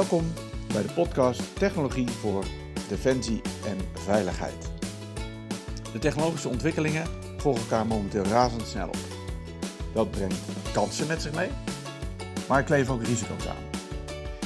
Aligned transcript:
Welkom 0.00 0.32
bij 0.72 0.82
de 0.82 0.92
podcast 0.92 1.42
Technologie 1.58 2.08
voor 2.08 2.44
Defensie 2.88 3.40
en 3.66 3.76
Veiligheid. 3.92 4.70
De 5.92 5.98
technologische 5.98 6.48
ontwikkelingen 6.48 7.06
volgen 7.36 7.62
elkaar 7.62 7.86
momenteel 7.86 8.24
razendsnel 8.24 8.88
op. 8.88 8.96
Dat 9.92 10.10
brengt 10.10 10.38
kansen 10.72 11.06
met 11.06 11.22
zich 11.22 11.34
mee, 11.34 11.48
maar 12.48 12.78
ik 12.78 12.90
ook 12.90 13.04
risico's 13.04 13.46
aan. 13.46 13.80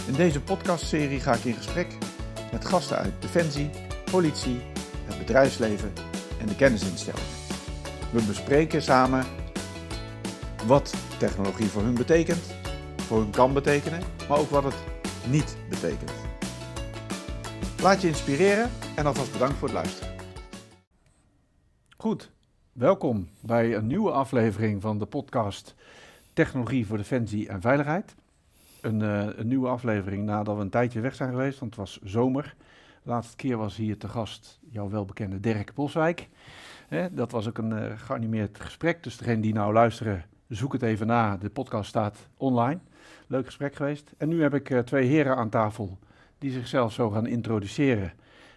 In 0.06 0.12
deze 0.12 0.40
podcastserie 0.40 1.20
ga 1.20 1.34
ik 1.34 1.44
in 1.44 1.54
gesprek 1.54 1.88
met 2.52 2.64
gasten 2.64 2.96
uit 2.96 3.12
Defensie, 3.22 3.70
politie, 4.10 4.60
het 5.04 5.18
bedrijfsleven 5.18 5.92
en 6.40 6.46
de 6.46 6.56
kennisinstellingen. 6.56 7.28
We 8.12 8.22
bespreken 8.22 8.82
samen 8.82 9.24
wat 10.66 10.94
technologie 11.18 11.68
voor 11.68 11.82
hun 11.82 11.94
betekent, 11.94 12.42
voor 12.96 13.18
hun 13.18 13.30
kan 13.30 13.52
betekenen, 13.52 14.02
maar 14.28 14.38
ook 14.38 14.50
wat 14.50 14.64
het 14.64 14.74
niet 15.30 15.56
betekent. 15.68 16.12
Laat 17.82 18.00
je 18.00 18.08
inspireren 18.08 18.70
en 18.96 19.06
alvast 19.06 19.32
bedankt 19.32 19.54
voor 19.54 19.68
het 19.68 19.76
luisteren. 19.76 20.14
Goed, 21.96 22.30
welkom 22.72 23.28
bij 23.40 23.74
een 23.74 23.86
nieuwe 23.86 24.10
aflevering 24.10 24.82
van 24.82 24.98
de 24.98 25.06
podcast 25.06 25.74
Technologie 26.32 26.86
voor 26.86 26.96
Defensie 26.96 27.48
en 27.48 27.60
Veiligheid. 27.60 28.14
Een, 28.80 29.00
uh, 29.00 29.26
een, 29.36 29.48
nieuwe 29.48 29.68
aflevering 29.68 30.24
nadat 30.24 30.56
we 30.56 30.62
een 30.62 30.70
tijdje 30.70 31.00
weg 31.00 31.14
zijn 31.14 31.30
geweest, 31.30 31.58
want 31.58 31.76
het 31.76 31.80
was 31.80 32.00
zomer. 32.02 32.54
De 33.02 33.10
laatste 33.10 33.36
keer 33.36 33.56
was 33.56 33.76
hier 33.76 33.98
te 33.98 34.08
gast 34.08 34.58
jouw 34.70 34.88
welbekende 34.88 35.40
Dirk 35.40 35.74
Boswijk. 35.74 36.28
Dat 37.12 37.30
was 37.30 37.48
ook 37.48 37.58
een 37.58 37.70
uh, 37.70 37.98
geanimeerd 37.98 38.60
gesprek, 38.60 39.02
dus 39.02 39.16
degene 39.16 39.40
die 39.40 39.52
nou 39.52 39.72
luisteren, 39.72 40.24
zoek 40.48 40.72
het 40.72 40.82
even 40.82 41.06
na. 41.06 41.36
De 41.36 41.50
podcast 41.50 41.88
staat 41.88 42.28
online. 42.36 42.80
Leuk 43.26 43.46
gesprek 43.46 43.74
geweest. 43.74 44.12
En 44.16 44.28
nu 44.28 44.42
heb 44.42 44.54
ik 44.54 44.70
uh, 44.70 44.78
twee 44.78 45.06
heren 45.06 45.36
aan 45.36 45.48
tafel 45.48 45.98
die 46.38 46.52
zichzelf 46.52 46.92
zo 46.92 47.10
gaan 47.10 47.26
introduceren 47.26 48.12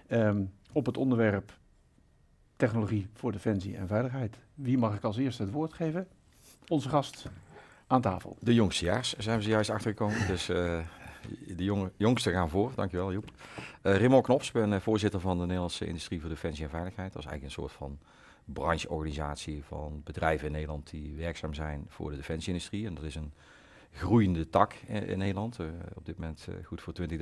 um, 0.10 0.54
op 0.72 0.86
het 0.86 0.98
onderwerp 0.98 1.58
technologie 2.56 3.08
voor 3.14 3.32
defensie 3.32 3.78
en 3.78 3.88
veiligheid. 3.88 4.38
Wie 4.54 4.78
mag 4.78 4.96
ik 4.96 5.04
als 5.04 5.18
eerste 5.18 5.44
het 5.44 5.52
woord 5.52 5.74
geven? 5.74 6.08
Onze 6.68 6.90
gast 6.90 7.26
aan 7.88 8.02
tafel. 8.02 8.38
De 8.40 8.54
jongstejaars 8.54 9.14
zijn 9.14 9.38
we 9.38 9.44
zojuist 9.44 9.70
achtergekomen, 9.70 10.28
dus 10.28 10.50
uh, 10.50 10.80
de 11.56 11.64
jonge, 11.64 11.92
jongsten 11.98 12.32
gaan 12.32 12.50
voor. 12.50 12.72
Dankjewel 12.76 13.12
Joep. 13.12 13.32
Uh, 13.84 14.22
Knops, 14.22 14.48
ik 14.48 14.54
ben 14.54 14.82
voorzitter 14.82 15.20
van 15.20 15.38
de 15.38 15.46
Nederlandse 15.46 15.86
Industrie 15.86 16.20
voor 16.20 16.30
Defensie 16.30 16.64
en 16.64 16.70
Veiligheid. 16.70 17.14
Dat 17.14 17.24
is 17.24 17.30
eigenlijk 17.30 17.58
een 17.58 17.64
soort 17.64 17.78
van 17.78 18.00
brancheorganisatie 18.46 19.64
van 19.64 20.02
bedrijven 20.04 20.46
in 20.48 20.52
Nederland 20.52 20.90
die 20.90 21.16
werkzaam 21.16 21.54
zijn 21.54 21.86
voor 21.88 22.10
de 22.10 22.16
defensieindustrie. 22.16 22.86
En 22.86 22.94
dat 22.94 23.04
is 23.04 23.16
een 23.16 23.34
groeiende 23.92 24.50
tak 24.50 24.74
in, 24.74 25.08
in 25.08 25.18
Nederland. 25.18 25.60
Uh, 25.60 25.68
op 25.96 26.06
dit 26.06 26.18
moment 26.18 26.48
uh, 26.50 26.66
goed 26.66 26.82
voor 26.82 26.94
20.000 27.02 27.16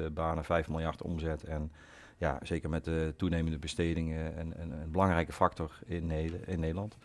uh, 0.00 0.06
banen, 0.12 0.44
5 0.44 0.68
miljard 0.68 1.02
omzet. 1.02 1.44
En 1.44 1.72
ja, 2.16 2.38
zeker 2.42 2.70
met 2.70 2.84
de 2.84 3.14
toenemende 3.16 3.58
bestedingen 3.58 4.38
een, 4.40 4.52
een, 4.60 4.70
een 4.70 4.90
belangrijke 4.90 5.32
factor 5.32 5.78
in, 5.86 6.10
in 6.46 6.60
Nederland. 6.60 6.96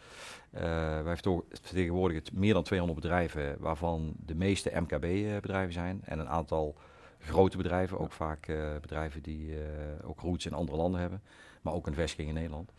wij 1.04 1.18
vertegenwoordigen 1.50 2.24
meer 2.34 2.54
dan 2.54 2.64
200 2.64 3.02
bedrijven, 3.02 3.56
waarvan 3.60 4.14
de 4.26 4.36
meeste 4.36 4.72
MKB-bedrijven 4.74 5.74
zijn. 5.74 6.02
En 6.04 6.20
een 6.20 6.30
aantal 6.30 6.76
grote 7.20 7.58
bedrijven, 7.58 8.00
ook 8.00 8.12
vaak 8.12 8.46
bedrijven 8.82 9.22
die 9.22 9.56
ook 10.04 10.20
roots 10.20 10.46
in 10.46 10.54
andere 10.54 10.78
landen 10.78 11.02
hebben. 11.02 11.22
Maar 11.62 11.74
ook 11.74 11.88
een 11.88 11.94
vestiging 11.94 12.28
in 12.28 12.36
Nederland. 12.36 12.72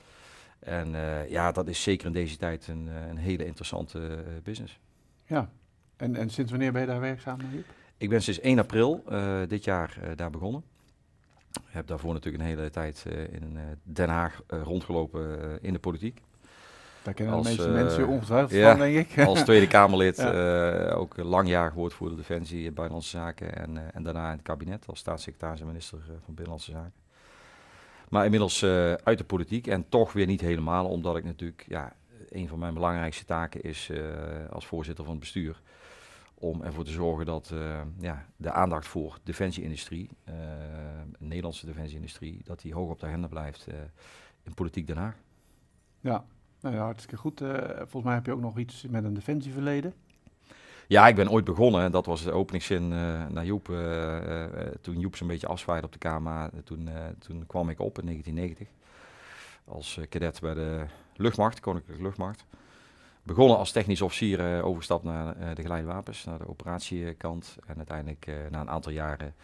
En 0.59 0.91
ja, 1.28 1.53
dat 1.53 1.69
is 1.69 1.83
zeker 1.83 2.06
in 2.06 2.12
deze 2.12 2.36
tijd 2.36 2.69
een, 2.69 2.86
een 2.86 3.19
hele 3.19 3.44
interessante 3.44 4.25
business. 4.42 4.78
Ja, 5.27 5.50
en, 5.98 6.16
en 6.16 6.31
sinds 6.31 6.50
wanneer 6.50 6.72
ben 6.72 6.81
je 6.81 6.86
daar 6.86 7.00
werkzaam, 7.00 7.38
Joep? 7.53 7.64
Ik 7.97 8.09
ben 8.09 8.22
sinds 8.22 8.41
1 8.41 8.59
april 8.59 9.04
uh, 9.09 9.38
dit 9.48 9.64
jaar 9.64 9.98
uh, 10.03 10.10
daar 10.16 10.31
begonnen. 10.31 10.62
Ik 11.53 11.75
heb 11.75 11.86
daarvoor 11.86 12.12
natuurlijk 12.12 12.42
een 12.42 12.48
hele 12.48 12.70
tijd 12.70 13.04
uh, 13.12 13.32
in 13.32 13.59
Den 13.82 14.09
Haag 14.09 14.42
rondgelopen 14.47 15.59
in 15.62 15.72
de 15.72 15.78
politiek. 15.78 16.22
Daar 17.03 17.14
kennen 17.14 17.34
als, 17.34 17.47
de 17.47 17.53
meeste 17.53 17.69
mensen 17.69 18.06
ongetwijfeld 18.06 18.50
ja, 18.50 18.70
van, 18.70 18.78
denk 18.78 18.97
ik. 18.97 19.19
Als 19.26 19.42
Tweede 19.42 19.66
Kamerlid, 19.66 20.16
ja. 20.20 20.91
ook 20.91 21.16
langjarig 21.16 21.75
woordvoerder 21.75 22.16
Defensie, 22.16 22.72
Buitenlandse 22.72 23.10
Zaken 23.10 23.56
en, 23.56 23.94
en 23.94 24.03
daarna 24.03 24.26
in 24.26 24.36
het 24.36 24.42
kabinet 24.42 24.86
als 24.86 24.98
staatssecretaris 24.98 25.60
en 25.60 25.66
minister 25.66 25.98
van 26.06 26.34
Binnenlandse 26.34 26.70
Zaken. 26.70 26.92
Maar 28.09 28.25
inmiddels 28.25 28.65
uit 29.04 29.19
de 29.19 29.25
politiek 29.25 29.66
en 29.66 29.88
toch 29.88 30.12
weer 30.12 30.26
niet 30.26 30.41
helemaal, 30.41 30.88
omdat 30.88 31.16
ik 31.16 31.25
natuurlijk, 31.25 31.65
ja, 31.69 31.92
een 32.28 32.48
van 32.48 32.59
mijn 32.59 32.75
belangrijkste 32.75 33.25
taken 33.25 33.62
is 33.62 33.91
als 34.50 34.66
voorzitter 34.66 35.04
van 35.04 35.12
het 35.12 35.22
bestuur 35.22 35.60
om 36.38 36.62
ervoor 36.62 36.84
te 36.84 36.91
zorgen 36.91 37.26
dat 37.26 37.50
uh, 37.54 37.81
ja, 38.00 38.26
de 38.37 38.50
aandacht 38.50 38.87
voor 38.87 39.19
defensieindustrie, 39.22 40.10
uh, 40.28 40.34
Nederlandse 41.19 41.66
defensieindustrie, 41.66 42.41
dat 42.44 42.60
die 42.60 42.75
hoog 42.75 42.91
op 42.91 43.00
de 43.00 43.06
agenda 43.06 43.26
blijft 43.26 43.66
uh, 43.69 43.75
in 44.43 44.54
politiek 44.54 44.87
Den 44.87 44.97
Haag. 44.97 45.16
Ja, 46.00 46.25
nou 46.60 46.75
ja 46.75 46.82
hartstikke 46.82 47.16
goed. 47.16 47.38
volgens 47.77 48.04
mij 48.04 48.15
heb 48.15 48.27
je 48.27 48.32
ook 48.32 48.41
nog 48.41 48.59
iets 48.59 48.87
met 48.88 49.04
een 49.04 49.15
defensieverleden. 49.15 49.94
Ja, 50.87 51.09
ik 51.09 51.15
ben 51.15 51.31
ooit 51.31 51.44
begonnen, 51.44 51.91
dat 51.91 52.06
was 52.06 52.22
de 52.22 52.32
openingszin 52.32 52.88
naar 53.32 53.44
Joep, 53.44 53.66
toen 54.81 55.00
Joep 55.00 55.16
zo'n 55.16 55.27
beetje 55.27 55.47
afzwaaide 55.47 55.87
op 55.87 55.93
de 55.93 55.98
KMA, 55.98 56.50
toen, 56.65 56.88
toen 57.19 57.47
kwam 57.47 57.71
ik 57.71 57.81
op 57.81 57.98
in 57.98 58.04
1990 58.04 58.69
als 59.65 60.00
cadet 60.09 60.41
bij 60.41 60.54
de 60.54 60.87
luchtmacht, 61.16 61.60
Koninklijke 61.60 62.03
Luchtmacht 62.03 62.44
begonnen 63.28 63.59
als 63.59 63.71
technisch 63.71 64.03
officier, 64.03 64.56
uh, 64.56 64.66
overgestapt 64.66 65.05
naar 65.05 65.37
uh, 65.37 65.55
de 65.55 65.62
geleide 65.62 65.87
wapens, 65.87 66.25
naar 66.25 66.39
de 66.39 66.49
operatiekant. 66.49 67.56
En 67.66 67.77
uiteindelijk 67.77 68.27
uh, 68.28 68.34
na 68.50 68.61
een 68.61 68.71
aantal 68.71 68.93
jaren 68.93 69.34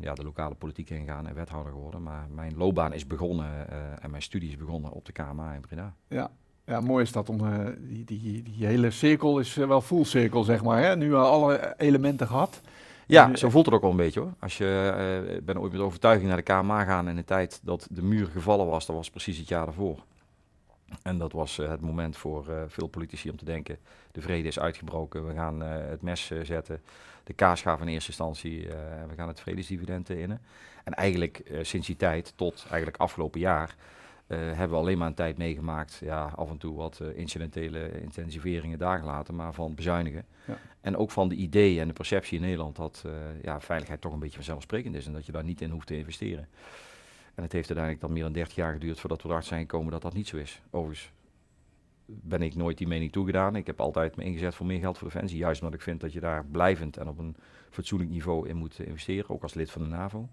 ja, 0.00 0.14
de 0.14 0.22
lokale 0.22 0.54
politiek 0.54 0.90
ingaan 0.90 1.26
en 1.26 1.34
wethouder 1.34 1.72
geworden. 1.72 2.02
Maar 2.02 2.26
mijn 2.34 2.56
loopbaan 2.56 2.92
is 2.92 3.06
begonnen 3.06 3.70
en 4.00 4.10
mijn 4.10 4.22
studie 4.22 4.48
is 4.48 4.56
begonnen 4.56 4.90
op 4.90 5.04
de 5.04 5.12
KMA 5.12 5.52
in 5.52 5.60
Breda. 5.60 5.94
Ja, 6.08 6.30
ja 6.64 6.80
mooi 6.80 7.02
is 7.02 7.12
dat. 7.12 7.28
Om, 7.28 7.38
die, 7.78 8.04
die, 8.04 8.42
die 8.42 8.66
hele 8.66 8.90
cirkel 8.90 9.38
is 9.38 9.54
wel 9.54 9.80
full 9.80 10.04
cirkel, 10.04 10.44
zeg 10.44 10.62
maar. 10.62 10.82
Hè? 10.82 10.96
Nu 10.96 11.14
alle 11.14 11.74
elementen 11.76 12.26
gehad. 12.26 12.60
Ja, 13.06 13.26
nu, 13.26 13.36
zo 13.36 13.50
voelt 13.50 13.64
het 13.66 13.74
ook 13.74 13.80
wel 13.80 13.90
een 13.90 13.96
beetje 13.96 14.20
hoor. 14.20 14.32
Als 14.38 14.58
je 14.58 15.40
ben 15.44 15.60
ooit 15.60 15.72
met 15.72 15.80
overtuiging 15.80 16.28
naar 16.28 16.44
de 16.44 16.52
KMA 16.52 16.84
gaan 16.84 17.08
in 17.08 17.16
de 17.16 17.24
tijd 17.24 17.60
dat 17.62 17.86
de 17.90 18.02
muur 18.02 18.26
gevallen 18.26 18.66
was, 18.66 18.86
dat 18.86 18.96
was 18.96 19.10
precies 19.10 19.38
het 19.38 19.48
jaar 19.48 19.64
daarvoor. 19.64 19.98
En 21.02 21.18
dat 21.18 21.32
was 21.32 21.58
uh, 21.58 21.68
het 21.68 21.80
moment 21.80 22.16
voor 22.16 22.46
uh, 22.48 22.62
veel 22.66 22.86
politici 22.86 23.30
om 23.30 23.36
te 23.36 23.44
denken: 23.44 23.78
de 24.12 24.20
vrede 24.20 24.48
is 24.48 24.58
uitgebroken, 24.58 25.26
we 25.26 25.34
gaan 25.34 25.62
uh, 25.62 25.68
het 25.70 26.02
mes 26.02 26.32
zetten, 26.42 26.80
de 27.24 27.32
kaasgaaf 27.32 27.80
in 27.80 27.88
eerste 27.88 28.08
instantie, 28.08 28.68
we 29.08 29.14
gaan 29.16 29.28
het 29.28 29.40
vredesdividend 29.40 30.10
innen. 30.10 30.40
En 30.84 30.94
eigenlijk 30.94 31.42
sinds 31.62 31.86
die 31.86 31.96
tijd 31.96 32.32
tot 32.36 32.66
eigenlijk 32.68 32.96
afgelopen 32.96 33.40
jaar 33.40 33.76
hebben 34.26 34.70
we 34.70 34.76
alleen 34.76 34.98
maar 34.98 35.06
een 35.06 35.14
tijd 35.14 35.38
meegemaakt, 35.38 36.00
ja, 36.04 36.32
af 36.36 36.50
en 36.50 36.58
toe 36.58 36.76
wat 36.76 37.00
incidentele 37.14 38.00
intensiveringen 38.00 38.78
daar 38.78 38.98
gelaten, 38.98 39.34
maar 39.34 39.52
van 39.54 39.74
bezuinigen. 39.74 40.24
Ja. 40.46 40.58
En 40.80 40.96
ook 40.96 41.10
van 41.10 41.28
de 41.28 41.34
ideeën 41.34 41.80
en 41.80 41.88
de 41.88 41.92
perceptie 41.92 42.36
in 42.36 42.42
Nederland 42.44 42.76
dat 42.76 43.04
ja, 43.42 43.60
veiligheid 43.60 44.00
toch 44.00 44.12
een 44.12 44.18
beetje 44.18 44.36
vanzelfsprekend 44.36 44.94
is 44.94 45.06
en 45.06 45.12
dat 45.12 45.26
je 45.26 45.32
daar 45.32 45.44
niet 45.44 45.60
in 45.60 45.70
hoeft 45.70 45.86
te 45.86 45.96
investeren. 45.96 46.48
En 47.38 47.44
het 47.44 47.52
heeft 47.52 47.68
uiteindelijk 47.68 48.00
dan 48.00 48.12
meer 48.12 48.22
dan 48.22 48.32
30 48.32 48.54
jaar 48.54 48.72
geduurd 48.72 49.00
voordat 49.00 49.22
we 49.22 49.28
erachter 49.28 49.48
zijn 49.48 49.60
gekomen 49.60 49.92
dat 49.92 50.02
dat 50.02 50.14
niet 50.14 50.28
zo 50.28 50.36
is. 50.36 50.62
Overigens 50.70 51.12
ben 52.06 52.42
ik 52.42 52.54
nooit 52.54 52.78
die 52.78 52.86
mening 52.86 53.12
toegedaan. 53.12 53.56
Ik 53.56 53.66
heb 53.66 53.80
altijd 53.80 54.16
me 54.16 54.24
ingezet 54.24 54.54
voor 54.54 54.66
meer 54.66 54.78
geld 54.78 54.98
voor 54.98 55.08
Defensie. 55.08 55.38
Juist 55.38 55.60
omdat 55.60 55.76
ik 55.76 55.82
vind 55.82 56.00
dat 56.00 56.12
je 56.12 56.20
daar 56.20 56.44
blijvend 56.44 56.96
en 56.96 57.08
op 57.08 57.18
een 57.18 57.36
fatsoenlijk 57.70 58.10
niveau 58.10 58.48
in 58.48 58.56
moet 58.56 58.78
investeren. 58.78 59.30
Ook 59.30 59.42
als 59.42 59.54
lid 59.54 59.70
van 59.70 59.82
de 59.82 59.88
NAVO. 59.88 60.28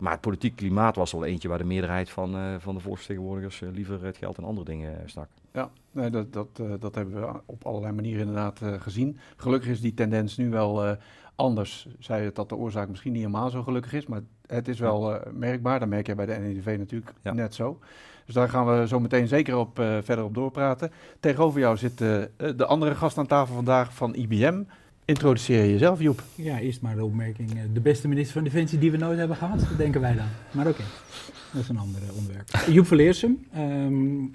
Maar 0.00 0.12
het 0.12 0.20
politiek 0.20 0.56
klimaat 0.56 0.96
was 0.96 1.12
wel 1.12 1.24
eentje 1.24 1.48
waar 1.48 1.58
de 1.58 1.64
meerderheid 1.64 2.10
van, 2.10 2.36
uh, 2.36 2.54
van 2.58 2.74
de 2.74 2.80
volksvertegenwoordigers 2.80 3.60
uh, 3.60 3.68
liever 3.72 4.04
het 4.04 4.16
geld 4.16 4.38
en 4.38 4.44
andere 4.44 4.66
dingen 4.66 4.92
uh, 4.92 4.98
stak. 5.04 5.28
Ja, 5.52 5.70
nee, 5.90 6.10
dat, 6.10 6.32
dat, 6.32 6.60
dat 6.80 6.94
hebben 6.94 7.20
we 7.20 7.40
op 7.46 7.66
allerlei 7.66 7.92
manieren 7.92 8.20
inderdaad 8.26 8.60
gezien. 8.78 9.18
Gelukkig 9.36 9.70
is 9.70 9.80
die 9.80 9.94
tendens 9.94 10.36
nu 10.36 10.50
wel 10.50 10.96
anders. 11.40 11.88
Zei 11.98 12.24
het 12.24 12.34
dat 12.34 12.48
de 12.48 12.56
oorzaak 12.56 12.88
misschien 12.88 13.12
niet 13.12 13.22
helemaal 13.22 13.50
zo 13.50 13.62
gelukkig 13.62 13.92
is, 13.92 14.06
maar 14.06 14.20
het 14.46 14.68
is 14.68 14.78
wel 14.78 15.14
uh, 15.14 15.20
merkbaar. 15.32 15.78
Dat 15.78 15.88
merk 15.88 16.06
je 16.06 16.14
bij 16.14 16.26
de 16.26 16.32
NEDV 16.32 16.76
natuurlijk 16.78 17.12
ja. 17.22 17.32
net 17.32 17.54
zo. 17.54 17.78
Dus 18.24 18.34
daar 18.34 18.48
gaan 18.48 18.66
we 18.66 18.88
zo 18.88 19.00
meteen 19.00 19.28
zeker 19.28 19.56
op, 19.56 19.78
uh, 19.78 19.98
verder 20.02 20.24
op 20.24 20.34
doorpraten. 20.34 20.92
Tegenover 21.20 21.60
jou 21.60 21.76
zit 21.76 22.00
uh, 22.00 22.22
de 22.36 22.66
andere 22.66 22.94
gast 22.94 23.18
aan 23.18 23.26
tafel 23.26 23.54
vandaag 23.54 23.94
van 23.94 24.14
IBM. 24.14 24.62
Introduceer 25.10 25.70
jezelf, 25.70 26.00
Joep. 26.00 26.22
Ja, 26.34 26.58
eerst 26.58 26.80
maar 26.80 26.96
de 26.96 27.04
opmerking. 27.04 27.50
de 27.72 27.80
beste 27.80 28.08
minister 28.08 28.32
van 28.32 28.44
Defensie 28.44 28.78
die 28.78 28.90
we 28.90 28.96
nooit 28.96 29.18
hebben 29.18 29.36
gehad, 29.36 29.66
denken 29.76 30.00
wij 30.00 30.14
dan. 30.14 30.26
Maar 30.50 30.66
oké, 30.66 30.82
dat 31.52 31.62
is 31.62 31.68
een 31.68 31.78
ander 31.78 32.00
onderwerp. 32.16 32.48
Joep 32.68 32.86
Verleersum, 32.86 33.46
um, 33.56 34.34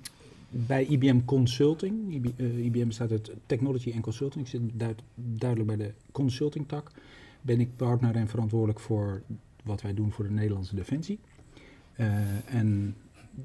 bij 0.50 0.86
IBM 0.86 1.20
Consulting. 1.26 2.14
IB, 2.14 2.40
IBM 2.40 2.90
staat 2.90 3.12
uit 3.12 3.32
Technology 3.46 3.92
en 3.92 4.02
Consulting. 4.02 4.44
Ik 4.44 4.50
zit 4.50 4.62
duid, 4.74 5.02
duidelijk 5.16 5.78
bij 5.78 5.88
de 5.88 5.94
consulting 6.12 6.68
tak. 6.68 6.92
Ben 7.42 7.60
ik 7.60 7.70
partner 7.76 8.16
en 8.16 8.28
verantwoordelijk 8.28 8.80
voor 8.80 9.22
wat 9.64 9.82
wij 9.82 9.94
doen 9.94 10.12
voor 10.12 10.26
de 10.26 10.34
Nederlandse 10.34 10.76
Defensie. 10.76 11.20
En 12.46 12.96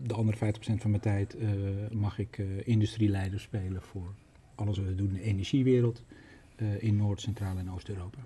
de 0.03 0.15
andere 0.15 0.37
50% 0.37 0.41
van 0.61 0.91
mijn 0.91 1.03
tijd 1.03 1.37
mag 1.93 2.19
ik 2.19 2.39
uh, 2.39 2.47
industrieleider 2.65 3.41
spelen 3.41 3.83
voor 3.83 4.15
alles 4.55 4.79
wat 4.79 4.87
we 4.87 4.95
doen 4.95 5.09
in 5.09 5.15
de 5.15 5.23
energiewereld 5.23 6.03
in 6.79 6.97
Noord-, 6.97 7.21
Centraal- 7.21 7.59
en 7.59 7.71
Oost-Europa. 7.71 8.19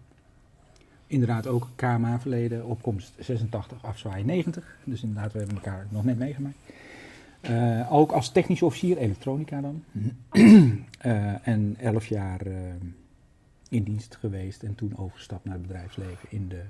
inderdaad 1.07 1.47
ook 1.47 1.69
KMA-verleden, 1.77 2.67
opkomst 2.67 3.13
86, 3.19 3.85
afzwaai 3.85 4.25
90. 4.25 4.77
Dus 4.85 5.03
inderdaad, 5.03 5.33
we 5.33 5.39
hebben 5.39 5.57
elkaar 5.57 5.87
nog 5.91 6.05
net 6.05 6.19
meegemaakt. 6.19 6.57
Uh, 7.51 7.93
ook 7.93 8.13
als 8.13 8.33
technisch 8.33 8.63
officier, 8.63 8.97
elektronica 8.97 9.61
dan. 9.61 9.85
uh, 10.33 11.47
en 11.55 11.77
elf 11.79 12.07
jaar 12.07 12.41
in 13.69 13.83
dienst 13.83 14.17
geweest 14.17 14.63
en 14.63 14.75
toen 14.75 14.97
overgestapt 14.97 15.45
naar 15.45 15.55
het 15.55 15.63
bedrijfsleven 15.63 16.29
in 16.29 16.49
de 16.49 16.63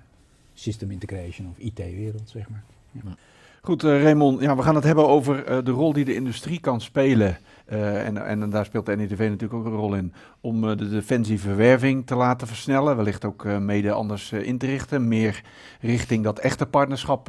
system 0.55 0.91
integration 0.91 1.49
of 1.49 1.59
IT-wereld, 1.59 2.31
zeg 2.31 2.49
maar. 2.49 2.65
Ja. 2.91 3.17
Goed, 3.65 3.83
Raymond, 3.83 4.41
ja, 4.41 4.57
we 4.57 4.63
gaan 4.63 4.75
het 4.75 4.85
hebben 4.85 5.09
over 5.09 5.65
de 5.65 5.71
rol 5.71 5.93
die 5.93 6.05
de 6.05 6.15
industrie 6.15 6.61
kan 6.61 6.81
spelen 6.81 7.39
uh, 7.73 8.07
en, 8.07 8.27
en, 8.27 8.51
daar 8.51 8.65
speelt 8.65 8.87
de 8.87 8.97
NITV 8.97 9.19
natuurlijk 9.19 9.55
ook 9.55 9.65
een 9.65 9.79
rol 9.79 9.95
in 9.95 10.13
om 10.41 10.65
uh, 10.65 10.77
de 10.77 10.89
defensieverwerving 10.89 12.07
te 12.07 12.15
laten 12.15 12.47
versnellen. 12.47 12.97
Wellicht 12.97 13.25
ook 13.25 13.45
mede 13.45 13.93
anders 13.93 14.33
in 14.33 14.59
te 14.59 14.67
richten. 14.67 15.09
Meer 15.09 15.43
richting 15.81 16.25
dat 16.25 16.39
echte 16.39 16.67
partnerschap 16.67 17.25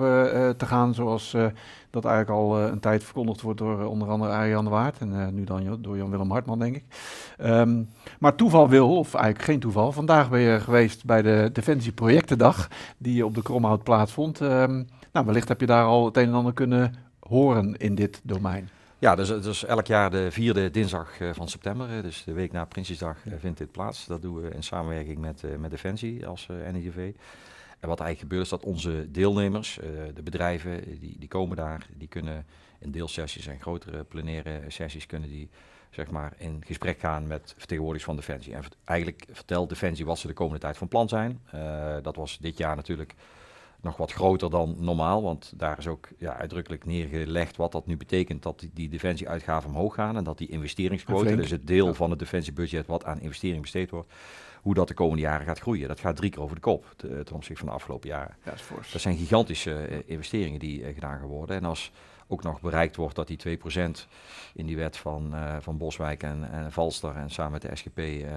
te 0.57 0.65
gaan, 0.65 0.93
zoals 0.93 1.35
dat 1.95 2.05
eigenlijk 2.05 2.39
al 2.39 2.59
een 2.59 2.79
tijd 2.79 3.03
verkondigd 3.03 3.41
wordt 3.41 3.59
door 3.59 3.85
onder 3.85 4.09
andere 4.09 4.31
Arjan 4.31 4.69
Waard. 4.69 4.97
En 4.99 5.35
nu 5.35 5.43
dan 5.43 5.77
door 5.81 5.97
Jan-Willem 5.97 6.31
Hartman, 6.31 6.59
denk 6.59 6.75
ik. 6.75 6.83
Um, 7.41 7.89
maar 8.19 8.35
toeval 8.35 8.69
wil, 8.69 8.97
of 8.97 9.13
eigenlijk 9.13 9.45
geen 9.45 9.59
toeval, 9.59 9.91
vandaag 9.91 10.29
ben 10.29 10.39
je 10.39 10.59
geweest 10.59 11.05
bij 11.05 11.21
de 11.21 11.49
Defensieprojectendag 11.53 12.67
die 12.97 13.25
op 13.25 13.35
de 13.35 13.41
Kromhout 13.41 13.83
plaatsvond. 13.83 14.39
Um, 14.39 14.87
nou, 15.11 15.25
wellicht 15.25 15.47
heb 15.47 15.59
je 15.59 15.65
daar 15.65 15.85
al 15.85 16.05
het 16.05 16.17
een 16.17 16.27
en 16.27 16.33
ander 16.33 16.53
kunnen 16.53 16.95
horen 17.19 17.75
in 17.77 17.95
dit 17.95 18.21
domein. 18.23 18.69
Ja, 18.99 19.15
dus, 19.15 19.27
dus 19.27 19.65
elk 19.65 19.87
jaar 19.87 20.11
de 20.11 20.31
vierde 20.31 20.71
dinsdag 20.71 21.17
van 21.31 21.47
september, 21.47 22.01
dus 22.01 22.23
de 22.23 22.33
week 22.33 22.51
na 22.51 22.65
Prinsjesdag, 22.65 23.17
vindt 23.39 23.57
dit 23.57 23.71
plaats. 23.71 24.05
Dat 24.05 24.21
doen 24.21 24.41
we 24.41 24.49
in 24.49 24.63
samenwerking 24.63 25.17
met, 25.17 25.43
met 25.59 25.71
Defensie 25.71 26.27
als 26.27 26.47
NIDV. 26.71 27.11
En 27.85 27.91
wat 27.91 27.99
eigenlijk 27.99 28.31
gebeurt 28.31 28.51
is 28.51 28.59
dat 28.61 28.71
onze 28.73 29.11
deelnemers, 29.11 29.79
de 30.13 30.23
bedrijven, 30.23 30.99
die, 30.99 31.15
die 31.19 31.27
komen 31.27 31.57
daar, 31.57 31.87
die 31.97 32.07
kunnen 32.07 32.45
in 32.79 32.91
deelsessies 32.91 33.47
en 33.47 33.61
grotere 33.61 34.03
plenaire 34.03 34.61
sessies 34.67 35.05
kunnen 35.05 35.29
die 35.29 35.49
zeg 35.89 36.11
maar, 36.11 36.33
in 36.37 36.63
gesprek 36.65 36.99
gaan 36.99 37.27
met 37.27 37.53
vertegenwoordigers 37.57 38.03
van 38.03 38.15
Defensie. 38.15 38.53
En 38.53 38.63
eigenlijk 38.85 39.25
vertelt 39.31 39.69
Defensie 39.69 40.05
wat 40.05 40.19
ze 40.19 40.27
de 40.27 40.33
komende 40.33 40.59
tijd 40.59 40.77
van 40.77 40.87
plan 40.87 41.09
zijn. 41.09 41.41
dat 42.01 42.15
was 42.15 42.37
dit 42.37 42.57
jaar 42.57 42.75
natuurlijk 42.75 43.15
nog 43.81 43.97
wat 43.97 44.11
groter 44.11 44.49
dan 44.49 44.75
normaal. 44.79 45.23
Want 45.23 45.53
daar 45.55 45.77
is 45.77 45.87
ook 45.87 46.07
ja, 46.17 46.37
uitdrukkelijk 46.37 46.85
neergelegd 46.85 47.55
wat 47.55 47.71
dat 47.71 47.85
nu 47.87 47.97
betekent 47.97 48.43
dat 48.43 48.59
die, 48.59 48.71
die 48.73 48.89
defensieuitgaven 48.89 49.69
omhoog 49.69 49.93
gaan. 49.93 50.17
En 50.17 50.23
dat 50.23 50.37
die 50.37 50.49
investeringsquote, 50.49 51.35
dus 51.35 51.51
het 51.51 51.67
deel 51.67 51.93
van 51.93 52.09
het 52.09 52.19
defensiebudget 52.19 52.87
wat 52.87 53.05
aan 53.05 53.19
investering 53.19 53.61
besteed 53.61 53.89
wordt, 53.89 54.13
hoe 54.65 54.73
dat 54.73 54.87
de 54.87 54.93
komende 54.93 55.21
jaren 55.21 55.45
gaat 55.45 55.59
groeien. 55.59 55.87
Dat 55.87 55.99
gaat 55.99 56.15
drie 56.15 56.29
keer 56.29 56.41
over 56.41 56.55
de 56.55 56.61
kop 56.61 56.93
ten 56.97 57.33
opzichte 57.33 57.59
van 57.59 57.67
de 57.67 57.73
afgelopen 57.73 58.09
jaren. 58.09 58.35
Ja, 58.43 58.51
dat, 58.51 58.91
dat, 58.91 59.01
zijn 59.01 59.17
gigantische 59.17 59.89
uh, 59.89 59.97
investeringen 60.05 60.59
die 60.59 60.81
uh, 60.81 60.93
gedaan 60.93 61.19
gaan 61.19 61.27
worden. 61.27 61.55
En 61.55 61.65
als 61.65 61.91
ook 62.27 62.43
nog 62.43 62.61
bereikt 62.61 62.95
wordt 62.95 63.15
dat 63.15 63.27
die 63.27 63.57
2% 63.57 63.61
in 64.53 64.65
die 64.65 64.75
wet 64.75 64.97
van, 64.97 65.31
uh, 65.33 65.55
van 65.59 65.77
Boswijk 65.77 66.23
en, 66.23 66.51
en 66.51 66.71
Valster 66.71 67.15
en 67.15 67.29
samen 67.29 67.51
met 67.51 67.61
de 67.61 67.75
SGP, 67.75 67.97
uh, 67.97 68.29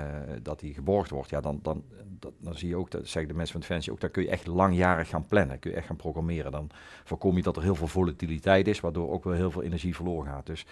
dat 0.43 0.61
die 0.61 0.75
geborgd 0.75 1.11
wordt, 1.11 1.31
ja, 1.31 1.41
dan, 1.41 1.61
dan, 1.63 1.85
dat, 2.19 2.33
dan 2.41 2.55
zie 2.55 2.69
je 2.69 2.77
ook, 2.77 2.91
dat 2.91 3.09
zeggen 3.09 3.31
de 3.31 3.37
mensen 3.37 3.53
van 3.53 3.61
Defensie, 3.61 3.93
ook 3.93 4.01
dan 4.01 4.11
kun 4.11 4.23
je 4.23 4.29
echt 4.29 4.47
langjarig 4.47 5.09
gaan 5.09 5.27
plannen, 5.27 5.59
kun 5.59 5.71
je 5.71 5.77
echt 5.77 5.87
gaan 5.87 5.97
programmeren. 5.97 6.53
Dan 6.53 6.71
voorkom 7.05 7.37
je 7.37 7.43
dat 7.43 7.57
er 7.57 7.63
heel 7.63 7.75
veel 7.75 7.87
volatiliteit 7.87 8.69
is, 8.69 8.81
waardoor 8.81 9.11
ook 9.11 9.25
wel 9.25 9.33
heel 9.33 9.51
veel 9.51 9.63
energie 9.63 9.95
verloren 9.95 10.33
gaat. 10.33 10.47
Dus 10.47 10.67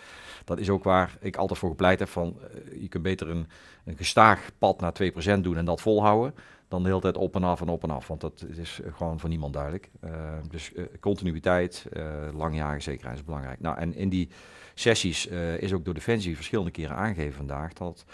dat 0.44 0.58
is 0.58 0.70
ook 0.70 0.84
waar 0.84 1.16
ik 1.20 1.36
altijd 1.36 1.58
voor 1.58 1.70
gepleit 1.70 1.98
heb 1.98 2.08
van, 2.08 2.36
uh, 2.40 2.80
je 2.80 2.88
kunt 2.88 3.02
beter 3.02 3.28
een, 3.28 3.46
een 3.84 3.96
gestaag 3.96 4.50
pad 4.58 4.80
naar 4.80 4.94
2% 5.38 5.40
doen 5.40 5.45
en 5.54 5.64
dat 5.64 5.80
volhouden, 5.80 6.34
dan 6.68 6.82
de 6.82 6.88
hele 6.88 7.00
tijd 7.00 7.16
op 7.16 7.34
en 7.34 7.44
af 7.44 7.60
en 7.60 7.68
op 7.68 7.82
en 7.82 7.90
af. 7.90 8.08
Want 8.08 8.20
dat 8.20 8.44
is 8.56 8.80
gewoon 8.94 9.20
voor 9.20 9.28
niemand 9.28 9.52
duidelijk. 9.52 9.90
Uh, 10.04 10.10
dus 10.50 10.72
uh, 10.72 10.84
continuïteit, 11.00 11.86
uh, 11.92 12.04
langjarige 12.34 12.80
zekerheid 12.82 13.18
is 13.18 13.24
belangrijk. 13.24 13.60
Nou, 13.60 13.78
en 13.78 13.94
in 13.94 14.08
die 14.08 14.28
sessies 14.74 15.26
is 15.58 15.72
ook 15.72 15.84
door 15.84 15.94
Defensie 15.94 16.36
verschillende 16.36 16.70
keren 16.70 16.96
aangegeven 16.96 17.36
vandaag 17.36 17.72
dat 17.72 18.04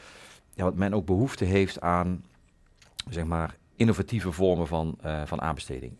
ja, 0.55 0.65
wat 0.65 0.75
men 0.75 0.95
ook 0.95 1.07
behoefte 1.07 1.45
heeft 1.45 1.81
aan, 1.81 2.25
zeg 3.09 3.25
maar, 3.25 3.57
innovatieve 3.77 4.33
vormen 4.33 4.67
van, 4.67 4.99
van 5.25 5.41
aanbesteding, 5.41 5.93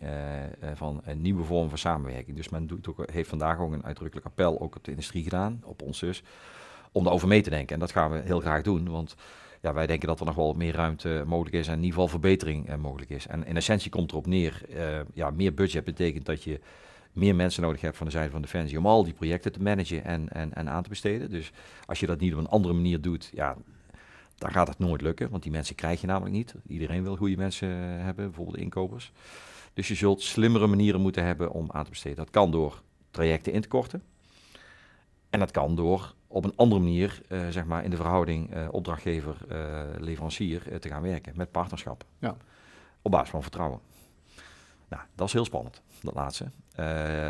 van 0.73 1.01
een 1.05 1.21
nieuwe 1.21 1.43
vormen 1.43 1.69
van 1.69 1.77
samenwerking. 1.77 2.35
Dus 2.37 2.49
men 2.49 2.67
doet 2.67 2.87
ook, 2.87 3.11
heeft 3.11 3.29
vandaag 3.29 3.59
ook 3.59 3.73
een 3.73 3.85
uitdrukkelijk 3.85 4.25
appel 4.27 4.61
ook 4.61 4.75
op 4.75 4.83
de 4.83 4.91
industrie 4.91 5.23
gedaan, 5.23 5.61
op 5.63 5.81
ons 5.81 5.99
dus, 5.99 6.23
om 6.91 7.03
daarover 7.03 7.27
mee 7.27 7.41
te 7.41 7.49
denken. 7.49 7.73
En 7.73 7.79
dat 7.79 7.91
gaan 7.91 8.11
we 8.11 8.21
heel 8.25 8.39
graag 8.39 8.61
doen, 8.61 8.89
want 8.89 9.15
ja, 9.63 9.73
wij 9.73 9.87
denken 9.87 10.07
dat 10.07 10.19
er 10.19 10.25
nog 10.25 10.35
wel 10.35 10.53
meer 10.53 10.75
ruimte 10.75 11.23
mogelijk 11.27 11.55
is 11.55 11.67
en 11.67 11.73
in 11.73 11.83
ieder 11.83 11.93
geval 11.93 12.07
verbetering 12.07 12.69
uh, 12.69 12.75
mogelijk 12.75 13.09
is. 13.09 13.27
En 13.27 13.45
in 13.45 13.55
essentie 13.55 13.91
komt 13.91 14.11
erop 14.11 14.27
neer, 14.27 14.61
uh, 14.69 14.99
ja, 15.13 15.29
meer 15.29 15.53
budget 15.53 15.83
betekent 15.83 16.25
dat 16.25 16.43
je 16.43 16.59
meer 17.13 17.35
mensen 17.35 17.61
nodig 17.61 17.81
hebt 17.81 17.97
van 17.97 18.05
de 18.05 18.11
zijde 18.11 18.31
van 18.31 18.41
Defensie 18.41 18.77
om 18.77 18.85
al 18.85 19.03
die 19.03 19.13
projecten 19.13 19.51
te 19.51 19.61
managen 19.61 20.03
en, 20.03 20.29
en, 20.29 20.53
en 20.53 20.69
aan 20.69 20.83
te 20.83 20.89
besteden. 20.89 21.29
Dus 21.29 21.51
als 21.85 21.99
je 21.99 22.05
dat 22.05 22.19
niet 22.19 22.33
op 22.33 22.39
een 22.39 22.47
andere 22.47 22.73
manier 22.73 23.01
doet, 23.01 23.29
ja, 23.33 23.57
dan 24.35 24.51
gaat 24.51 24.67
het 24.67 24.79
nooit 24.79 25.01
lukken, 25.01 25.29
want 25.29 25.43
die 25.43 25.51
mensen 25.51 25.75
krijg 25.75 26.01
je 26.01 26.07
namelijk 26.07 26.35
niet. 26.35 26.55
Iedereen 26.67 27.03
wil 27.03 27.15
goede 27.15 27.37
mensen 27.37 27.69
eh, 27.69 28.03
hebben, 28.03 28.25
bijvoorbeeld 28.25 28.57
inkopers. 28.57 29.11
Dus 29.73 29.87
je 29.87 29.95
zult 29.95 30.21
slimmere 30.21 30.67
manieren 30.67 31.01
moeten 31.01 31.23
hebben 31.23 31.51
om 31.51 31.71
aan 31.71 31.83
te 31.83 31.89
besteden. 31.89 32.17
Dat 32.17 32.29
kan 32.29 32.51
door 32.51 32.81
trajecten 33.11 33.53
in 33.53 33.61
te 33.61 33.67
korten. 33.67 34.03
En 35.29 35.39
dat 35.39 35.51
kan 35.51 35.75
door 35.75 36.13
op 36.33 36.43
een 36.43 36.55
andere 36.55 36.81
manier, 36.81 37.21
uh, 37.29 37.47
zeg 37.49 37.65
maar, 37.65 37.83
in 37.83 37.89
de 37.89 37.95
verhouding 37.95 38.55
uh, 38.55 38.67
opdrachtgever-leverancier 38.71 40.71
uh, 40.71 40.75
te 40.75 40.87
gaan 40.87 41.01
werken 41.01 41.33
met 41.35 41.51
partnerschap. 41.51 42.03
Ja. 42.19 42.35
Op 43.01 43.11
basis 43.11 43.29
van 43.29 43.41
vertrouwen. 43.41 43.79
Nou, 44.87 45.03
dat 45.15 45.27
is 45.27 45.33
heel 45.33 45.45
spannend, 45.45 45.81
dat 46.01 46.13
laatste. 46.13 46.51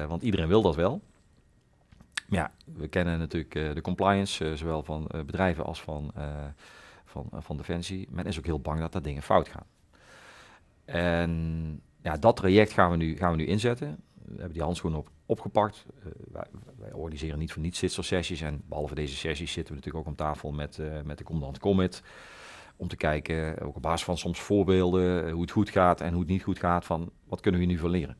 want 0.07 0.21
iedereen 0.21 0.47
wil 0.47 0.61
dat 0.61 0.75
wel. 0.75 1.01
Maar 2.27 2.39
ja, 2.39 2.51
we 2.75 2.87
kennen 2.87 3.19
natuurlijk 3.19 3.75
de 3.75 3.81
compliance, 3.81 4.57
zowel 4.57 4.83
van 4.83 5.09
bedrijven 5.25 5.65
als 5.65 5.81
van, 5.81 6.11
van, 7.05 7.29
van 7.33 7.57
Defensie. 7.57 8.07
Men 8.11 8.25
is 8.25 8.37
ook 8.37 8.45
heel 8.45 8.59
bang 8.59 8.79
dat 8.79 8.91
dat 8.91 9.03
dingen 9.03 9.21
fout 9.21 9.47
gaan. 9.47 9.65
En 10.85 11.81
ja, 12.01 12.17
dat 12.17 12.35
traject 12.35 12.71
gaan 12.71 12.91
we 12.91 12.97
nu, 12.97 13.17
gaan 13.17 13.31
we 13.31 13.37
nu 13.37 13.45
inzetten 13.45 13.99
we 14.25 14.39
hebben 14.39 14.53
die 14.53 14.61
handschoenen 14.61 14.99
op, 14.99 15.09
opgepakt. 15.25 15.85
Uh, 15.99 16.05
wij, 16.31 16.45
wij, 16.83 16.93
organiseren 16.93 17.39
niet 17.39 17.51
voor 17.51 17.61
niets 17.61 17.79
dit 17.79 17.91
sessies. 17.91 18.41
En 18.41 18.61
behalve 18.65 18.95
deze 18.95 19.15
sessies 19.15 19.51
zitten 19.51 19.73
we 19.73 19.79
natuurlijk 19.79 20.05
ook 20.05 20.11
om 20.11 20.25
tafel 20.25 20.51
met, 20.51 20.77
uh, 20.77 21.01
met 21.01 21.17
de 21.17 21.23
commandant 21.23 21.59
Commit. 21.59 22.03
Om 22.75 22.87
te 22.87 22.95
kijken, 22.95 23.61
ook 23.61 23.75
op 23.75 23.81
basis 23.81 24.03
van 24.03 24.17
soms 24.17 24.39
voorbeelden, 24.39 25.31
hoe 25.31 25.41
het 25.41 25.51
goed 25.51 25.69
gaat 25.69 26.01
en 26.01 26.11
hoe 26.11 26.21
het 26.21 26.29
niet 26.29 26.43
goed 26.43 26.59
gaat, 26.59 26.85
van 26.85 27.11
wat 27.25 27.39
kunnen 27.41 27.61
we 27.61 27.67
nu 27.67 27.77
van 27.77 27.89
leren. 27.89 28.17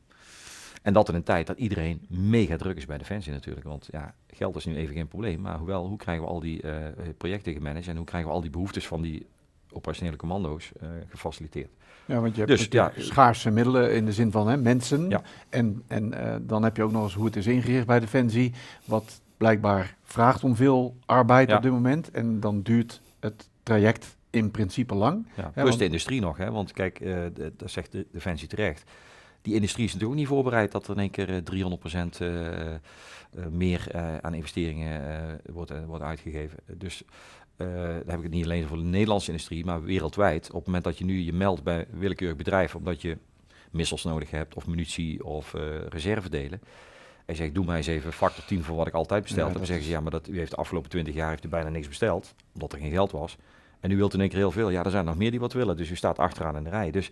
En 0.82 0.92
dat 0.92 1.08
in 1.08 1.14
een 1.14 1.22
tijd 1.22 1.46
dat 1.46 1.58
iedereen 1.58 2.06
mega 2.08 2.56
druk 2.56 2.76
is 2.76 2.86
bij 2.86 2.98
Defensie 2.98 3.32
natuurlijk. 3.32 3.66
Want 3.66 3.88
ja, 3.90 4.14
geld 4.26 4.56
is 4.56 4.64
nu 4.64 4.76
even 4.76 4.94
geen 4.94 5.08
probleem. 5.08 5.40
Maar 5.40 5.58
hoewel, 5.58 5.86
hoe 5.86 5.96
krijgen 5.96 6.24
we 6.24 6.30
al 6.30 6.40
die 6.40 6.62
projecten 7.16 7.52
gemanaged 7.52 7.88
en 7.88 7.96
hoe 7.96 8.06
krijgen 8.06 8.28
we 8.28 8.34
al 8.34 8.42
die 8.42 8.50
behoeftes 8.50 8.86
van 8.86 9.02
die 9.02 9.26
operationele 9.72 10.16
commando's 10.16 10.72
gefaciliteerd. 11.08 11.70
Ja, 12.06 12.20
want 12.20 12.34
je 12.36 12.42
hebt 12.42 12.58
dus, 12.58 12.66
ja, 12.70 12.92
schaarse 12.96 13.50
middelen 13.50 13.94
in 13.94 14.04
de 14.04 14.12
zin 14.12 14.30
van 14.30 14.48
hè, 14.48 14.56
mensen. 14.56 15.08
Ja. 15.08 15.22
En, 15.48 15.82
en 15.86 16.12
uh, 16.14 16.34
dan 16.40 16.62
heb 16.62 16.76
je 16.76 16.82
ook 16.82 16.92
nog 16.92 17.02
eens 17.02 17.14
hoe 17.14 17.24
het 17.24 17.36
is 17.36 17.46
ingericht 17.46 17.86
bij 17.86 18.00
Defensie. 18.00 18.52
Wat 18.84 19.20
blijkbaar 19.36 19.96
vraagt 20.02 20.44
om 20.44 20.56
veel 20.56 20.96
arbeid 21.06 21.48
ja. 21.48 21.56
op 21.56 21.62
dit 21.62 21.72
moment. 21.72 22.10
En 22.10 22.40
dan 22.40 22.62
duurt 22.62 23.00
het 23.20 23.48
traject 23.62 24.16
in 24.30 24.50
principe 24.50 24.94
lang. 24.94 25.26
Ja, 25.36 25.52
plus 25.54 25.76
de 25.76 25.84
industrie 25.84 26.20
nog. 26.20 26.36
Hè? 26.36 26.50
Want 26.50 26.72
kijk, 26.72 27.00
uh, 27.00 27.16
de, 27.34 27.52
dat 27.56 27.70
zegt 27.70 27.92
de 27.92 28.06
Defensie 28.12 28.48
terecht. 28.48 28.90
Die 29.44 29.54
industrie 29.54 29.84
is 29.84 29.92
natuurlijk 29.92 30.20
ook 30.20 30.26
niet 30.26 30.34
voorbereid 30.34 30.72
dat 30.72 30.84
er 30.88 30.96
in 30.98 31.00
één 31.00 31.10
keer 31.10 31.42
300% 33.42 33.50
meer 33.50 33.86
aan 34.20 34.34
investeringen 34.34 35.40
wordt, 35.52 35.72
wordt 35.86 36.04
uitgegeven. 36.04 36.58
Dus 36.66 37.04
uh, 37.56 37.68
dan 37.76 38.06
heb 38.06 38.16
ik 38.16 38.22
het 38.22 38.30
niet 38.30 38.44
alleen 38.44 38.66
voor 38.66 38.76
de 38.76 38.82
Nederlandse 38.82 39.30
industrie, 39.30 39.64
maar 39.64 39.82
wereldwijd. 39.82 40.48
Op 40.48 40.54
het 40.54 40.66
moment 40.66 40.84
dat 40.84 40.98
je 40.98 41.04
nu 41.04 41.18
je 41.18 41.32
meldt 41.32 41.62
bij 41.62 41.86
een 41.92 41.98
willekeurig 41.98 42.36
bedrijf, 42.36 42.74
omdat 42.74 43.02
je 43.02 43.18
missiles 43.70 44.04
nodig 44.04 44.30
hebt, 44.30 44.54
of 44.54 44.66
munitie, 44.66 45.24
of 45.24 45.54
uh, 45.54 45.62
reservedelen. 45.88 46.60
En 47.26 47.34
je 47.34 47.34
zegt, 47.34 47.54
doe 47.54 47.64
mij 47.64 47.76
eens 47.76 47.86
even 47.86 48.12
factor 48.12 48.44
10 48.44 48.62
voor 48.62 48.76
wat 48.76 48.86
ik 48.86 48.94
altijd 48.94 49.22
besteld 49.22 49.40
ja, 49.40 49.48
heb. 49.48 49.56
Dan 49.56 49.66
zeggen 49.66 49.84
ze, 49.84 49.90
ja, 49.90 50.00
maar 50.00 50.10
dat, 50.10 50.28
u 50.28 50.38
heeft 50.38 50.50
de 50.50 50.56
afgelopen 50.56 50.90
20 50.90 51.14
jaar 51.14 51.30
heeft 51.30 51.44
u 51.44 51.48
bijna 51.48 51.68
niks 51.68 51.88
besteld, 51.88 52.34
omdat 52.54 52.72
er 52.72 52.78
geen 52.78 52.90
geld 52.90 53.10
was. 53.10 53.36
En 53.80 53.90
u 53.90 53.96
wilt 53.96 54.14
in 54.14 54.20
één 54.20 54.28
keer 54.28 54.38
heel 54.38 54.50
veel. 54.50 54.70
Ja, 54.70 54.84
er 54.84 54.90
zijn 54.90 55.04
nog 55.04 55.16
meer 55.16 55.30
die 55.30 55.40
wat 55.40 55.52
willen, 55.52 55.76
dus 55.76 55.90
u 55.90 55.96
staat 55.96 56.18
achteraan 56.18 56.56
in 56.56 56.64
de 56.64 56.70
rij. 56.70 56.90
Dus 56.90 57.10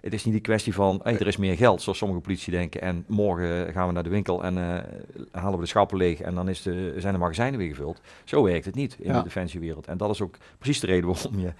het 0.00 0.12
is 0.12 0.24
niet 0.24 0.34
die 0.34 0.42
kwestie 0.42 0.74
van, 0.74 1.00
hey, 1.02 1.18
er 1.18 1.26
is 1.26 1.36
meer 1.36 1.56
geld, 1.56 1.82
zoals 1.82 1.98
sommige 1.98 2.20
politie 2.20 2.52
denken. 2.52 2.80
En 2.80 3.04
morgen 3.06 3.72
gaan 3.72 3.86
we 3.86 3.92
naar 3.92 4.02
de 4.02 4.08
winkel 4.08 4.44
en 4.44 4.56
uh, 4.56 4.78
halen 5.30 5.54
we 5.54 5.64
de 5.64 5.66
schappen 5.66 5.96
leeg 5.96 6.20
en 6.20 6.34
dan 6.34 6.48
is 6.48 6.62
de, 6.62 6.94
zijn 6.96 7.12
de 7.12 7.18
magazijnen 7.18 7.58
weer 7.58 7.68
gevuld. 7.68 8.00
Zo 8.24 8.42
werkt 8.42 8.64
het 8.64 8.74
niet 8.74 8.96
in 8.98 9.10
ja. 9.10 9.18
de 9.18 9.22
defensiewereld. 9.22 9.86
En 9.86 9.96
dat 9.96 10.10
is 10.10 10.20
ook 10.20 10.36
precies 10.58 10.80
de 10.80 10.86
reden 10.86 11.10
waarom 11.12 11.38
je 11.38 11.52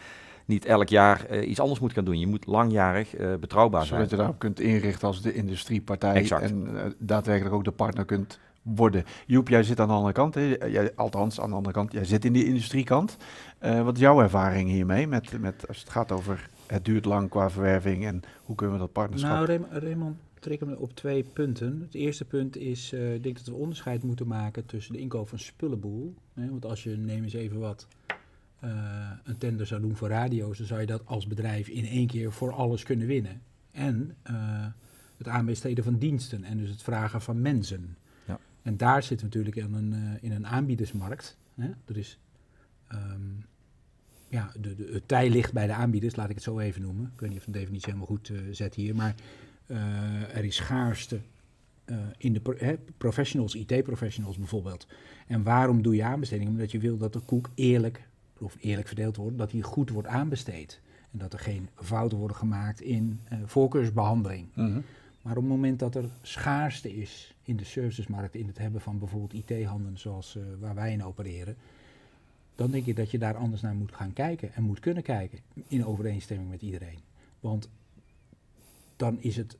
niet 0.44 0.64
elk 0.64 0.88
jaar 0.88 1.26
uh, 1.30 1.48
iets 1.48 1.60
anders 1.60 1.80
moet 1.80 1.92
gaan 1.92 2.04
doen. 2.04 2.18
Je 2.18 2.26
moet 2.26 2.46
langjarig 2.46 3.18
uh, 3.18 3.34
betrouwbaar 3.34 3.86
zijn. 3.86 3.94
Zodat 3.94 4.10
je 4.10 4.16
daarop 4.16 4.38
kunt 4.38 4.60
inrichten 4.60 5.08
als 5.08 5.22
de 5.22 5.34
industriepartij 5.34 6.14
exact. 6.14 6.42
en 6.42 6.94
daadwerkelijk 6.98 7.54
ook 7.54 7.64
de 7.64 7.70
partner 7.70 8.04
kunt 8.04 8.38
worden. 8.74 9.04
Joep, 9.26 9.48
jij 9.48 9.62
zit 9.62 9.80
aan 9.80 9.88
de 9.88 9.94
andere 9.94 10.12
kant, 10.12 10.34
hè? 10.34 10.40
Jij, 10.66 10.94
althans 10.94 11.40
aan 11.40 11.50
de 11.50 11.56
andere 11.56 11.74
kant, 11.74 11.92
jij 11.92 12.04
zit 12.04 12.24
in 12.24 12.32
die 12.32 12.44
industriekant. 12.44 13.16
wat 13.60 13.94
is 13.94 14.00
jouw 14.00 14.20
ervaring 14.20 14.68
hiermee 14.68 15.06
met, 15.06 15.40
met, 15.40 15.68
als 15.68 15.78
het 15.78 15.88
gaat 15.88 16.12
over 16.12 16.48
het 16.66 16.84
duurt 16.84 17.04
lang 17.04 17.28
qua 17.28 17.50
verwerving 17.50 18.06
en 18.06 18.22
hoe 18.44 18.56
kunnen 18.56 18.76
we 18.76 18.82
dat 18.82 18.92
partnerschap... 18.92 19.46
Nou, 19.46 19.60
Raymond, 19.70 20.16
trek 20.40 20.60
hem 20.60 20.72
op 20.72 20.94
twee 20.94 21.22
punten. 21.22 21.80
Het 21.80 21.94
eerste 21.94 22.24
punt 22.24 22.56
is, 22.56 22.92
uh, 22.92 23.14
ik 23.14 23.22
denk 23.22 23.36
dat 23.36 23.46
we 23.46 23.54
onderscheid 23.54 24.02
moeten 24.02 24.26
maken 24.26 24.66
tussen 24.66 24.92
de 24.92 24.98
inkoop 24.98 25.28
van 25.28 25.38
spullenboel. 25.38 26.14
Hè, 26.34 26.50
want 26.50 26.64
als 26.64 26.82
je, 26.82 26.96
neem 26.96 27.22
eens 27.22 27.32
even 27.32 27.58
wat, 27.58 27.86
uh, 28.64 28.70
een 29.24 29.38
tender 29.38 29.66
zou 29.66 29.80
doen 29.80 29.96
voor 29.96 30.08
radio's, 30.08 30.58
dan 30.58 30.66
zou 30.66 30.80
je 30.80 30.86
dat 30.86 31.02
als 31.04 31.26
bedrijf 31.26 31.68
in 31.68 31.86
één 31.86 32.06
keer 32.06 32.32
voor 32.32 32.52
alles 32.52 32.82
kunnen 32.82 33.06
winnen. 33.06 33.42
En 33.70 34.16
het 35.16 35.28
aanbesteden 35.28 35.84
van 35.84 35.98
diensten 35.98 36.44
en 36.44 36.56
dus 36.56 36.70
het 36.70 36.82
vragen 36.82 37.20
van 37.20 37.40
mensen. 37.40 37.96
En 38.68 38.76
daar 38.76 39.02
zitten 39.02 39.30
we 39.30 39.36
natuurlijk 39.36 39.66
in 39.66 39.74
een, 39.74 40.18
in 40.20 40.32
een 40.32 40.46
aanbiedersmarkt. 40.46 41.36
Hè. 41.54 41.70
Is, 41.94 42.18
um, 42.92 43.44
ja, 44.28 44.52
de, 44.60 44.74
de, 44.74 44.90
het 44.92 45.08
tij 45.08 45.30
ligt 45.30 45.52
bij 45.52 45.66
de 45.66 45.72
aanbieders, 45.72 46.16
laat 46.16 46.28
ik 46.28 46.34
het 46.34 46.44
zo 46.44 46.58
even 46.58 46.82
noemen. 46.82 47.10
Ik 47.14 47.20
weet 47.20 47.30
niet 47.30 47.38
of 47.38 47.44
de 47.44 47.50
definitie 47.50 47.86
helemaal 47.86 48.06
goed 48.06 48.28
uh, 48.28 48.40
zet 48.50 48.74
hier, 48.74 48.94
maar 48.94 49.14
uh, 49.66 50.36
er 50.36 50.44
is 50.44 50.56
schaarste 50.56 51.20
in 52.18 52.32
de 52.32 52.40
pro 52.40 52.76
professionals, 52.98 53.54
IT-professionals 53.54 54.36
bijvoorbeeld. 54.38 54.86
En 55.26 55.42
waarom 55.42 55.82
doe 55.82 55.96
je 55.96 56.04
aanbestedingen? 56.04 56.52
Omdat 56.52 56.70
je 56.70 56.78
wil 56.78 56.96
dat 56.96 57.12
de 57.12 57.20
koek 57.20 57.50
eerlijk, 57.54 58.08
of 58.38 58.56
eerlijk 58.60 58.86
verdeeld 58.86 59.16
wordt, 59.16 59.38
dat 59.38 59.50
die 59.50 59.62
goed 59.62 59.90
wordt 59.90 60.08
aanbesteed. 60.08 60.80
En 61.12 61.18
dat 61.18 61.32
er 61.32 61.38
geen 61.38 61.68
fouten 61.74 62.18
worden 62.18 62.36
gemaakt 62.36 62.80
in 62.80 63.20
voorkeursbehandeling. 63.44 64.48
Mm 64.54 64.72
-hmm. 64.72 64.84
Maar 65.22 65.36
op 65.36 65.42
het 65.42 65.52
moment 65.52 65.78
dat 65.78 65.94
er 65.94 66.04
schaarste 66.22 66.96
is 66.96 67.34
in 67.42 67.56
de 67.56 67.64
servicesmarkt, 67.64 68.34
in 68.34 68.46
het 68.46 68.58
hebben 68.58 68.80
van 68.80 68.98
bijvoorbeeld 68.98 69.50
IT-handen 69.50 69.98
zoals 69.98 70.38
waar 70.58 70.74
wij 70.74 70.92
in 70.92 71.04
opereren, 71.04 71.56
dan 72.54 72.70
denk 72.70 72.86
ik 72.86 72.96
dat 72.96 73.10
je 73.10 73.18
daar 73.18 73.36
anders 73.36 73.62
naar 73.62 73.74
moet 73.74 73.94
gaan 73.94 74.12
kijken 74.12 74.54
en 74.54 74.62
moet 74.62 74.80
kunnen 74.80 75.02
kijken 75.02 75.38
in 75.66 75.86
overeenstemming 75.86 76.50
met 76.50 76.62
iedereen. 76.62 76.98
Want 77.40 77.68
dan 78.96 79.20
is 79.20 79.36
het 79.36 79.56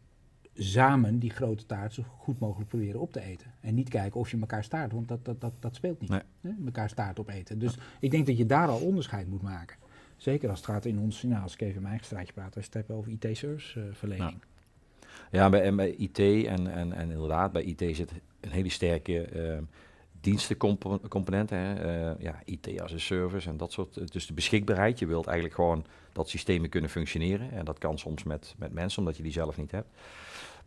samen 0.54 1.18
die 1.18 1.30
grote 1.30 1.66
taart 1.66 1.94
zo 1.94 2.02
goed 2.02 2.38
mogelijk 2.38 2.68
proberen 2.68 3.00
op 3.00 3.12
te 3.12 3.20
eten. 3.20 3.52
En 3.60 3.74
niet 3.74 3.88
kijken 3.88 4.20
of 4.20 4.30
je 4.30 4.38
elkaar 4.40 4.64
staart, 4.64 4.92
want 4.92 5.08
dat, 5.08 5.24
dat, 5.24 5.40
dat, 5.40 5.52
dat 5.58 5.74
speelt 5.74 6.00
niet. 6.00 6.10
Nee. 6.10 6.22
Hè? 6.40 6.50
Elkaar 6.64 6.88
staart 6.88 7.18
opeten. 7.18 7.58
Dus 7.58 7.78
ik 8.00 8.10
denk 8.10 8.26
dat 8.26 8.36
je 8.36 8.46
daar 8.46 8.68
al 8.68 8.80
onderscheid 8.80 9.28
moet 9.28 9.42
maken. 9.42 9.76
Zeker 10.16 10.48
als 10.48 10.58
het 10.58 10.68
gaat 10.68 10.84
in 10.84 10.98
ons, 10.98 11.22
nou, 11.22 11.42
als 11.42 11.54
ik 11.54 11.60
even 11.60 11.74
in 11.74 11.80
mijn 11.80 11.92
eigen 11.92 12.06
straatje 12.06 12.32
praat, 12.32 12.56
als 12.56 12.64
je 12.64 12.70
het 12.72 12.86
hebt 12.86 12.98
over 12.98 13.12
IT-serviceverlening. 13.12 14.30
Ja. 14.30 14.46
Ja, 15.30 15.48
bij, 15.48 15.75
bij 15.75 15.90
IT 15.90 16.18
en, 16.18 16.72
en, 16.72 16.92
en 16.92 17.10
inderdaad, 17.10 17.52
bij 17.52 17.62
IT 17.62 17.96
zit 17.96 18.12
een 18.40 18.50
hele 18.50 18.68
sterke 18.68 19.28
uh, 19.34 19.58
dienstencomponenten. 20.20 21.58
Hè? 21.58 22.10
Uh, 22.10 22.22
ja, 22.22 22.42
IT 22.44 22.80
als 22.80 22.92
een 22.92 23.00
service 23.00 23.48
en 23.48 23.56
dat 23.56 23.72
soort. 23.72 24.12
Dus 24.12 24.26
de 24.26 24.32
beschikbaarheid. 24.32 24.98
Je 24.98 25.06
wilt 25.06 25.26
eigenlijk 25.26 25.54
gewoon 25.54 25.84
dat 26.12 26.28
systemen 26.28 26.68
kunnen 26.68 26.90
functioneren. 26.90 27.52
En 27.52 27.64
dat 27.64 27.78
kan 27.78 27.98
soms 27.98 28.22
met, 28.22 28.54
met 28.58 28.72
mensen, 28.72 28.98
omdat 28.98 29.16
je 29.16 29.22
die 29.22 29.32
zelf 29.32 29.56
niet 29.56 29.70
hebt. 29.70 29.88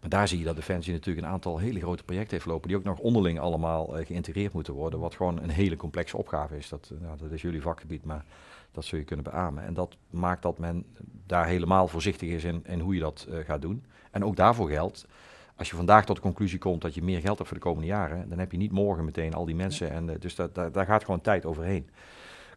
Maar 0.01 0.09
daar 0.09 0.27
zie 0.27 0.39
je 0.39 0.45
dat 0.45 0.55
Defensie 0.55 0.93
natuurlijk 0.93 1.25
een 1.25 1.33
aantal 1.33 1.57
hele 1.57 1.79
grote 1.79 2.03
projecten 2.03 2.33
heeft 2.33 2.45
lopen, 2.45 2.67
die 2.67 2.77
ook 2.77 2.83
nog 2.83 2.99
onderling 2.99 3.39
allemaal 3.39 3.99
uh, 3.99 4.05
geïntegreerd 4.05 4.53
moeten 4.53 4.73
worden, 4.73 4.99
wat 4.99 5.15
gewoon 5.15 5.41
een 5.41 5.49
hele 5.49 5.75
complexe 5.75 6.17
opgave 6.17 6.57
is. 6.57 6.69
Dat, 6.69 6.89
uh, 6.93 7.01
nou, 7.01 7.17
dat 7.17 7.31
is 7.31 7.41
jullie 7.41 7.61
vakgebied, 7.61 8.05
maar 8.05 8.25
dat 8.71 8.85
zul 8.85 8.97
je 8.97 9.03
kunnen 9.03 9.25
beamen. 9.25 9.63
En 9.63 9.73
dat 9.73 9.97
maakt 10.09 10.41
dat 10.41 10.57
men 10.57 10.85
daar 11.25 11.45
helemaal 11.45 11.87
voorzichtig 11.87 12.29
is 12.29 12.43
in, 12.43 12.63
in 12.65 12.79
hoe 12.79 12.93
je 12.93 12.99
dat 12.99 13.27
uh, 13.29 13.37
gaat 13.45 13.61
doen. 13.61 13.83
En 14.11 14.25
ook 14.25 14.35
daarvoor 14.35 14.69
geldt, 14.69 15.07
als 15.55 15.69
je 15.69 15.75
vandaag 15.75 16.05
tot 16.05 16.15
de 16.15 16.21
conclusie 16.21 16.59
komt 16.59 16.81
dat 16.81 16.93
je 16.93 17.03
meer 17.03 17.19
geld 17.19 17.37
hebt 17.37 17.49
voor 17.49 17.57
de 17.57 17.63
komende 17.63 17.87
jaren, 17.87 18.29
dan 18.29 18.39
heb 18.39 18.51
je 18.51 18.57
niet 18.57 18.71
morgen 18.71 19.05
meteen 19.05 19.33
al 19.33 19.45
die 19.45 19.55
mensen. 19.55 19.91
En, 19.91 20.17
dus 20.19 20.35
dat, 20.35 20.55
dat, 20.55 20.73
daar 20.73 20.85
gaat 20.85 21.05
gewoon 21.05 21.21
tijd 21.21 21.45
overheen 21.45 21.89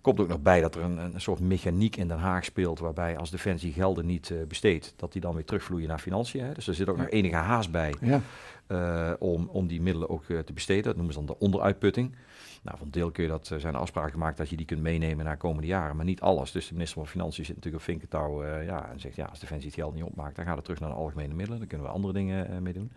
komt 0.05 0.21
ook 0.21 0.29
nog 0.29 0.43
bij 0.43 0.61
dat 0.61 0.75
er 0.75 0.83
een, 0.83 0.99
een 0.99 1.21
soort 1.21 1.41
mechaniek 1.41 1.97
in 1.97 2.09
Den 2.09 2.19
Haag 2.19 2.45
speelt, 2.45 2.79
waarbij 2.79 3.19
als 3.19 3.31
Defensie 3.31 3.73
gelden 3.73 4.07
niet 4.07 4.31
uh, 4.31 4.43
besteedt, 4.47 4.95
dat 4.97 5.13
die 5.13 5.21
dan 5.21 5.35
weer 5.35 5.45
terugvloeien 5.45 5.89
naar 5.89 5.99
financiën. 5.99 6.45
Hè. 6.45 6.53
Dus 6.53 6.67
er 6.67 6.75
zit 6.75 6.89
ook 6.89 6.97
nog 6.97 7.09
enige 7.09 7.37
haast 7.37 7.71
bij 7.71 7.95
ja. 8.01 8.21
uh, 8.69 9.13
om, 9.19 9.49
om 9.49 9.67
die 9.67 9.83
middelen 9.83 10.09
ook 10.09 10.29
uh, 10.29 10.39
te 10.39 10.53
besteden. 10.53 10.85
Dat 10.85 10.97
noemen 10.97 11.13
ze 11.15 11.19
dan 11.19 11.29
de 11.29 11.39
onderuitputting. 11.39 12.15
Nou, 12.63 12.79
van 12.79 12.89
deel 12.91 13.11
kun 13.11 13.23
je 13.23 13.29
dat, 13.29 13.51
zijn 13.57 13.75
afspraken 13.75 14.11
gemaakt 14.11 14.37
dat 14.37 14.49
je 14.49 14.57
die 14.57 14.67
kunt 14.67 14.83
meenemen 14.83 15.25
naar 15.25 15.37
komende 15.37 15.67
jaren, 15.67 15.97
maar 15.97 16.05
niet 16.05 16.21
alles. 16.21 16.53
Dus 16.53 16.67
de 16.67 16.73
minister 16.73 16.99
van 16.99 17.09
Financiën 17.09 17.45
zit 17.45 17.55
natuurlijk 17.55 17.83
op 17.83 17.89
vinkentouw 17.89 18.45
ja, 18.45 18.91
en 18.91 19.01
zegt 19.01 19.17
ja, 19.17 19.25
als 19.25 19.41
Defensie 19.41 19.67
het 19.67 19.79
geld 19.79 19.95
niet 19.95 20.05
opmaakt, 20.05 20.37
dan 20.37 20.45
gaat 20.45 20.57
het 20.57 20.65
terug 20.65 20.81
naar 20.81 20.89
de 20.89 20.95
algemene 20.97 21.35
middelen. 21.35 21.59
Dan 21.59 21.69
kunnen 21.69 21.87
we 21.87 21.93
andere 21.93 22.13
dingen 22.13 22.63
mee 22.63 22.73
doen. 22.73 22.93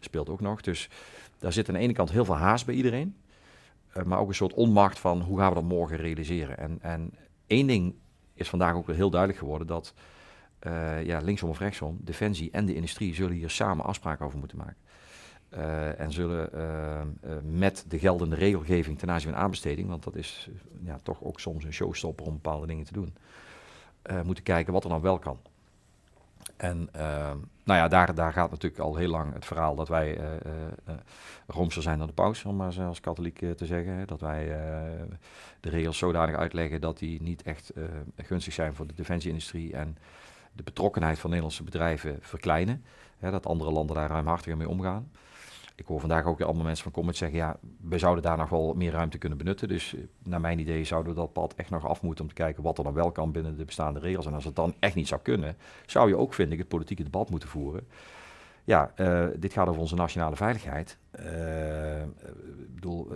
Speelt 0.00 0.28
ook 0.28 0.40
nog. 0.40 0.60
Dus 0.60 0.88
daar 1.38 1.52
zit 1.52 1.68
aan 1.68 1.74
de 1.74 1.80
ene 1.80 1.92
kant 1.92 2.10
heel 2.10 2.24
veel 2.24 2.36
haast 2.36 2.66
bij 2.66 2.74
iedereen. 2.74 3.16
Uh, 3.96 4.02
maar 4.02 4.18
ook 4.18 4.28
een 4.28 4.34
soort 4.34 4.54
onmacht 4.54 4.98
van 4.98 5.20
hoe 5.20 5.38
gaan 5.38 5.48
we 5.48 5.54
dat 5.54 5.64
morgen 5.64 5.96
realiseren. 5.96 6.58
En, 6.58 6.78
en 6.80 7.14
één 7.46 7.66
ding 7.66 7.94
is 8.34 8.48
vandaag 8.48 8.74
ook 8.74 8.86
weer 8.86 8.96
heel 8.96 9.10
duidelijk 9.10 9.40
geworden 9.40 9.66
dat 9.66 9.94
uh, 10.66 11.04
ja, 11.04 11.18
linksom 11.18 11.48
of 11.48 11.58
rechtsom, 11.58 11.98
Defensie 12.00 12.50
en 12.50 12.66
de 12.66 12.74
industrie 12.74 13.14
zullen 13.14 13.36
hier 13.36 13.50
samen 13.50 13.84
afspraken 13.84 14.26
over 14.26 14.38
moeten 14.38 14.58
maken. 14.58 14.76
Uh, 15.54 16.00
en 16.00 16.12
zullen 16.12 16.50
met 17.42 17.84
de 17.88 17.98
geldende 17.98 18.36
regelgeving 18.36 18.98
ten 18.98 19.10
aanzien 19.10 19.32
van 19.32 19.40
aanbesteding, 19.40 19.88
want 19.88 20.04
dat 20.04 20.16
is 20.16 20.50
ja, 20.84 20.98
toch 21.02 21.22
ook 21.22 21.40
soms 21.40 21.64
een 21.64 21.72
showstopper 21.72 22.26
om 22.26 22.32
bepaalde 22.32 22.66
dingen 22.66 22.84
te 22.84 22.92
doen, 22.92 23.14
moeten 24.24 24.44
kijken 24.44 24.72
wat 24.72 24.84
er 24.84 24.90
dan 24.90 25.00
wel 25.00 25.18
kan. 25.18 25.38
En 26.56 26.88
uh, 26.96 27.02
nou 27.64 27.78
ja, 27.78 27.88
daar, 27.88 28.14
daar 28.14 28.32
gaat 28.32 28.50
natuurlijk 28.50 28.82
al 28.82 28.96
heel 28.96 29.08
lang 29.08 29.32
het 29.32 29.44
verhaal 29.44 29.74
dat 29.74 29.88
wij 29.88 30.18
uh, 30.18 31.64
zijn 31.68 31.98
dan 31.98 32.06
de 32.06 32.12
paus, 32.12 32.44
om 32.44 32.56
maar 32.56 32.80
als 32.80 33.00
katholiek 33.00 33.38
te 33.56 33.66
zeggen. 33.66 34.06
Dat 34.06 34.20
wij 34.20 34.46
de 35.60 35.68
regels 35.68 35.98
zodanig 35.98 36.36
uitleggen 36.36 36.80
dat 36.80 36.98
die 36.98 37.22
niet 37.22 37.42
echt 37.42 37.72
gunstig 38.16 38.52
zijn 38.52 38.74
voor 38.74 38.86
de 38.86 38.94
defensieindustrie 38.94 39.72
en 39.72 39.98
de 40.52 40.62
betrokkenheid 40.62 41.18
van 41.18 41.30
Nederlandse 41.30 41.64
bedrijven 41.64 42.18
verkleinen. 42.20 42.84
Hè, 43.18 43.30
dat 43.30 43.46
andere 43.46 43.70
landen 43.70 43.96
daar 43.96 44.08
ruimhartiger 44.08 44.56
mee 44.56 44.68
omgaan 44.68 45.10
ik 45.78 45.86
hoor 45.86 46.00
vandaag 46.00 46.24
ook 46.24 46.40
allemaal 46.40 46.64
mensen 46.64 46.82
van 46.82 46.92
Comet 46.92 47.16
zeggen, 47.16 47.38
ja, 47.38 47.56
we 47.80 47.98
zouden 47.98 48.22
daar 48.22 48.36
nog 48.36 48.48
wel 48.48 48.74
meer 48.74 48.92
ruimte 48.92 49.18
kunnen 49.18 49.38
benutten. 49.38 49.68
Dus 49.68 49.94
eh, 49.94 50.00
naar 50.22 50.40
mijn 50.40 50.58
idee 50.58 50.84
zouden 50.84 51.14
we 51.14 51.18
dat 51.18 51.32
pad 51.32 51.54
echt 51.54 51.70
nog 51.70 51.86
af 51.86 52.02
moeten 52.02 52.24
om 52.24 52.30
te 52.30 52.36
kijken 52.36 52.62
wat 52.62 52.78
er 52.78 52.84
dan 52.84 52.92
wel 52.92 53.10
kan 53.10 53.32
binnen 53.32 53.56
de 53.56 53.64
bestaande 53.64 54.00
regels. 54.00 54.26
En 54.26 54.34
als 54.34 54.44
het 54.44 54.56
dan 54.56 54.74
echt 54.78 54.94
niet 54.94 55.08
zou 55.08 55.20
kunnen, 55.20 55.56
zou 55.86 56.08
je 56.08 56.16
ook, 56.16 56.34
vind 56.34 56.52
ik, 56.52 56.58
het 56.58 56.68
politieke 56.68 57.02
debat 57.02 57.30
moeten 57.30 57.48
voeren. 57.48 57.86
Ja, 58.64 58.92
uh, 58.96 59.26
dit 59.36 59.52
gaat 59.52 59.68
over 59.68 59.80
onze 59.80 59.94
nationale 59.94 60.36
veiligheid. 60.36 60.98
Uh, 61.20 62.02
ik 62.02 62.74
bedoel, 62.74 63.08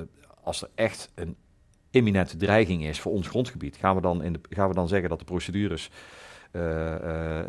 als 0.42 0.62
er 0.62 0.69
echt 0.75 1.11
een 1.14 1.37
imminente 1.90 2.37
dreiging 2.37 2.85
is 2.85 3.00
voor 3.00 3.12
ons 3.12 3.28
grondgebied, 3.28 3.76
gaan 3.76 3.95
we 3.95 4.00
dan, 4.00 4.23
in 4.23 4.40
gaan 4.50 4.69
we 4.69 4.75
dan 4.75 4.88
zeggen 4.88 5.09
dat 5.09 5.19
de 5.19 5.25
procedures 5.25 5.90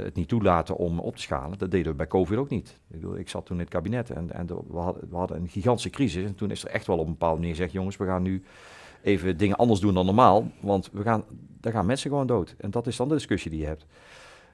het 0.03 0.15
niet 0.15 0.27
toelaten 0.27 0.75
om 0.75 0.99
op 0.99 1.15
te 1.15 1.21
schalen. 1.21 1.57
Dat 1.57 1.71
deden 1.71 1.91
we 1.91 1.97
bij 1.97 2.07
COVID 2.07 2.37
ook 2.37 2.49
niet. 2.49 2.69
Ik, 2.69 2.95
bedoel, 2.99 3.17
ik 3.17 3.29
zat 3.29 3.45
toen 3.45 3.55
in 3.57 3.63
het 3.63 3.71
kabinet 3.71 4.09
en, 4.09 4.31
en 4.31 4.47
we, 4.47 4.77
hadden, 4.77 5.09
we, 5.09 5.15
hadden, 5.15 5.37
een 5.37 5.49
gigantische 5.49 5.89
crisis. 5.89 6.23
En 6.25 6.35
toen 6.35 6.51
is 6.51 6.63
er 6.63 6.69
echt 6.69 6.87
wel 6.87 6.97
op 6.97 7.05
een 7.05 7.11
bepaalde 7.11 7.39
manier 7.39 7.55
gezegd: 7.55 7.71
jongens, 7.71 7.97
we 7.97 8.05
gaan 8.05 8.21
nu 8.21 8.43
even 9.01 9.37
dingen 9.37 9.57
anders 9.57 9.79
doen 9.79 9.93
dan 9.93 10.05
normaal. 10.05 10.51
Want 10.59 10.89
we 10.91 11.01
gaan, 11.01 11.23
daar 11.59 11.73
gaan 11.73 11.85
mensen 11.85 12.09
gewoon 12.09 12.27
dood. 12.27 12.55
En 12.57 12.71
dat 12.71 12.87
is 12.87 12.95
dan 12.95 13.07
de 13.07 13.13
discussie 13.13 13.51
die 13.51 13.59
je 13.59 13.65
hebt. 13.65 13.85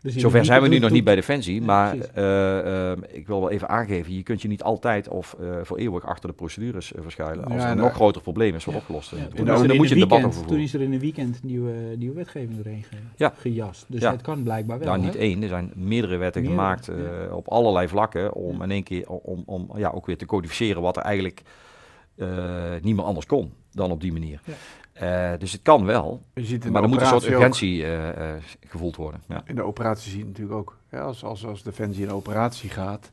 Dus 0.01 0.15
Zover 0.15 0.45
zijn 0.45 0.61
we 0.61 0.67
nu 0.67 0.79
nog 0.79 0.91
niet 0.91 1.03
bij 1.03 1.15
Defensie, 1.15 1.61
maar 1.61 1.95
uh, 1.95 2.01
uh, 2.17 2.91
ik 3.07 3.27
wil 3.27 3.39
wel 3.39 3.49
even 3.49 3.69
aangeven, 3.69 4.13
je 4.13 4.23
kunt 4.23 4.41
je 4.41 4.47
niet 4.47 4.63
altijd 4.63 5.07
of 5.07 5.35
uh, 5.41 5.55
voor 5.63 5.77
eeuwig 5.77 6.05
achter 6.05 6.29
de 6.29 6.35
procedures 6.35 6.91
verschuilen 6.95 7.45
als 7.45 7.53
ja, 7.53 7.65
er 7.65 7.71
een 7.71 7.77
nog 7.77 7.93
groter 7.93 8.21
probleem 8.21 8.55
is 8.55 8.63
voor 8.63 8.73
opgelost. 8.73 9.11
Ja, 9.11 9.17
toen, 9.35 9.45
dan, 9.45 9.67
dan 9.67 9.75
moet 9.75 9.87
je 9.87 9.93
een 9.93 9.99
debat 9.99 10.23
over. 10.23 10.45
Toen 10.45 10.59
is 10.59 10.73
er 10.73 10.81
in 10.81 10.93
een 10.93 10.99
weekend 10.99 11.43
nieuwe, 11.43 11.73
nieuwe 11.97 12.15
wetgeving 12.15 12.55
doorheen 12.55 12.83
ge, 12.83 12.95
ja. 13.15 13.33
gejast, 13.37 13.85
dus 13.87 14.03
het 14.03 14.21
kan 14.21 14.43
blijkbaar 14.43 14.79
wel. 14.79 14.87
Nou, 14.87 15.01
niet 15.01 15.15
één, 15.15 15.43
er 15.43 15.49
zijn 15.49 15.71
meerdere 15.75 16.17
wetten 16.17 16.41
meerdere, 16.41 16.61
gemaakt 16.61 16.91
op 17.31 17.47
allerlei 17.47 17.87
vlakken 17.87 18.33
om 18.33 18.61
in 18.61 18.71
één 18.71 18.83
keer 18.83 19.07
om, 19.07 19.43
om 19.45 19.69
ja, 19.75 19.89
ook 19.89 20.05
weer 20.05 20.17
te 20.17 20.25
codificeren 20.25 20.81
wat 20.81 20.97
er 20.97 21.03
eigenlijk 21.03 21.41
niet 22.81 22.95
meer 22.95 23.05
anders 23.05 23.25
kon 23.25 23.53
dan 23.71 23.91
op 23.91 24.01
die 24.01 24.11
manier. 24.11 24.41
Uh, 25.01 25.31
dus 25.37 25.51
het 25.51 25.61
kan 25.61 25.85
wel, 25.85 26.21
maar 26.71 26.83
er 26.83 26.89
moet 26.89 27.01
een 27.01 27.07
soort 27.07 27.25
urgentie 27.25 27.81
uh, 27.81 28.07
uh, 28.07 28.11
gevoeld 28.67 28.95
worden. 28.95 29.21
Ja. 29.27 29.41
In 29.45 29.55
de 29.55 29.63
operatie 29.63 30.11
zie 30.11 30.19
je 30.19 30.25
natuurlijk 30.25 30.57
ook. 30.57 30.77
Ja, 30.91 31.01
als, 31.01 31.23
als, 31.23 31.45
als 31.45 31.63
Defensie 31.63 32.03
in 32.03 32.11
operatie 32.11 32.69
gaat 32.69 33.11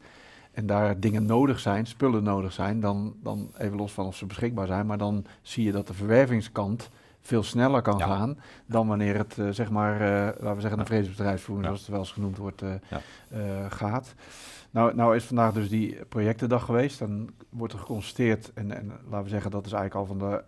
en 0.52 0.66
daar 0.66 1.00
dingen 1.00 1.26
nodig 1.26 1.61
zijn, 1.61 1.87
spullen 1.87 2.23
nodig 2.23 2.52
zijn, 2.52 2.81
dan, 2.81 3.14
dan 3.23 3.50
even 3.59 3.76
los 3.76 3.93
van 3.93 4.07
of 4.07 4.16
ze 4.16 4.26
beschikbaar 4.26 4.66
zijn, 4.66 4.87
maar 4.87 4.99
dan 4.99 5.25
zie 5.43 5.64
je 5.64 5.73
dat 5.73 5.87
de 5.87 5.95
verwervingskant 5.95 6.90
veel 7.21 7.43
sneller 7.43 7.83
kan 7.83 7.99
ja. 7.99 8.07
gaan 8.07 8.38
dan 8.66 8.88
wanneer 8.88 9.16
het, 9.16 9.37
zeg 9.50 9.71
maar, 9.71 10.00
laten 10.00 10.55
we 10.55 10.61
zeggen, 10.61 10.81
een 10.81 10.87
vredesbedrijfsvoering, 10.87 11.66
zoals 11.66 11.81
het 11.81 11.90
wel 11.90 11.99
eens 11.99 12.12
genoemd 12.12 12.37
wordt, 12.37 12.62
gaat. 13.69 14.14
Nou, 14.71 14.95
nou 14.95 15.16
is 15.16 15.25
vandaag 15.25 15.52
dus 15.52 15.69
die 15.69 15.99
projectendag 16.09 16.64
geweest. 16.64 16.99
Dan 16.99 17.31
wordt 17.49 17.73
er 17.73 17.78
geconstateerd, 17.78 18.52
en, 18.55 18.76
en 18.76 18.93
laten 19.09 19.23
we 19.23 19.28
zeggen, 19.28 19.50
dat 19.50 19.66
is 19.66 19.73
eigenlijk 19.73 20.09
al 20.09 20.16
van 20.16 20.31
de 20.31 20.43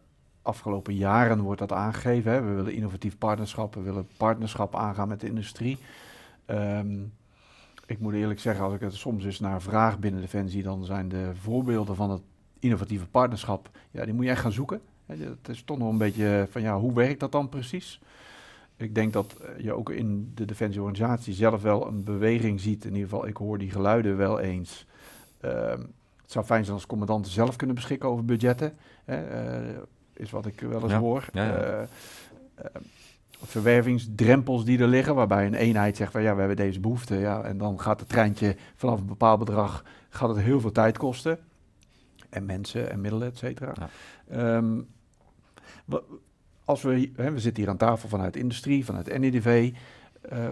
afgelopen 0.49 0.95
jaren 0.95 1.41
wordt 1.41 1.61
dat 1.61 1.73
aangegeven. 1.73 2.33
Hè. 2.33 2.43
We 2.43 2.53
willen 2.53 2.73
innovatief 2.73 3.19
partnerschap, 3.19 3.75
we 3.75 3.81
willen 3.81 4.09
partnerschap 4.17 4.77
aangaan 4.77 5.09
met 5.09 5.21
de 5.21 5.27
industrie. 5.27 5.79
Um, 6.47 7.13
ik 7.87 7.99
moet 7.99 8.15
eerlijk 8.15 8.41
zeggen, 8.41 8.65
als 8.65 8.75
ik 8.75 8.81
het 8.81 8.95
soms 8.95 9.25
eens 9.25 9.41
naar 9.41 9.63
vraag 9.63 9.99
binnen 9.99 10.21
Defensie, 10.21 10.63
dan 10.63 10.85
zijn 10.85 11.09
de 11.09 11.31
voorbeelden 11.35 11.97
van 11.97 12.11
het 12.11 12.23
innovatieve 12.59 13.07
partnerschap, 13.07 13.71
ja, 13.91 14.05
die 14.05 14.15
moet 14.15 14.25
je 14.25 14.31
echt 14.31 14.41
gaan 14.41 14.53
zoeken. 14.53 14.81
Het 15.07 15.49
is 15.49 15.63
toch 15.63 15.79
nog 15.79 15.91
een 15.91 15.99
beetje 15.99 16.47
van, 16.51 16.63
ja, 16.63 16.79
hoe 16.79 16.93
werkt 16.93 17.21
dat 17.21 17.33
dan 17.33 17.49
precies? 17.49 18.01
ik 18.79 18.95
denk 18.95 19.13
dat 19.13 19.33
eh, 19.33 19.65
je 19.65 19.73
ook 19.73 19.91
in 19.91 20.33
de 20.35 20.45
defensieorganisatie 20.45 21.35
zelf 21.35 21.63
wel 21.63 21.87
een 21.87 22.05
beweging 22.05 22.61
ziet. 22.61 22.85
In 22.85 22.95
ieder 22.95 23.09
geval, 23.09 23.27
ik 23.27 23.37
hoor 23.37 23.59
die 23.59 23.71
geluiden 23.71 24.17
wel 24.17 24.41
eens. 24.41 24.87
Ehm, 25.41 25.81
het 26.23 26.33
zou 26.33 26.45
fijn 26.45 26.65
zijn 26.65 26.77
als 26.77 26.87
commandanten 26.87 27.33
zelf 27.33 27.57
kunnen 27.57 27.77
beschikken 27.77 28.09
over 28.09 28.25
budgetten. 28.25 28.77
Hè, 29.05 29.17
eh, 29.17 29.77
is 30.19 30.31
wat 30.31 30.47
ik 30.47 30.61
wel 30.61 30.83
eens 30.83 30.93
Ja, 30.93 30.99
hoor. 30.99 31.25
ja. 31.33 31.55
Eh, 31.57 31.83
eh, 31.83 31.87
verwervingsdrempels 33.43 34.65
die 34.65 34.79
er 34.79 34.87
liggen, 34.89 35.15
waarbij 35.15 35.47
een 35.47 35.55
eenheid 35.55 35.97
zegt 35.97 36.13
van 36.13 36.23
ja, 36.23 36.33
we 36.33 36.39
hebben 36.39 36.57
deze 36.57 36.81
behoefte. 36.81 37.17
Ja, 37.17 37.43
en 37.43 37.59
dan 37.59 37.81
gaat 37.81 38.01
het 38.01 38.09
treintje 38.09 38.57
vanaf 38.77 39.01
een 39.01 39.07
bepaald 39.07 39.39
bedrag, 39.39 39.85
gaat 40.09 40.29
het 40.29 40.39
heel 40.39 40.61
veel 40.61 40.73
tijd 40.73 40.99
kosten. 40.99 41.39
En 42.31 42.47
mensen 42.47 42.91
en 42.91 43.01
middelen, 43.01 43.29
et 43.29 43.39
cetera. 43.39 43.73
Ja. 43.79 43.89
Ehm, 44.57 44.81
als 46.65 46.83
we, 46.83 47.11
hè, 47.17 47.33
we 47.33 47.39
zitten 47.39 47.63
hier 47.63 47.71
aan 47.73 47.77
tafel 47.79 48.09
vanuit 48.09 48.37
industrie, 48.37 48.85
vanuit 48.85 49.19
NEDV. 49.19 49.73
eh, 50.21 50.51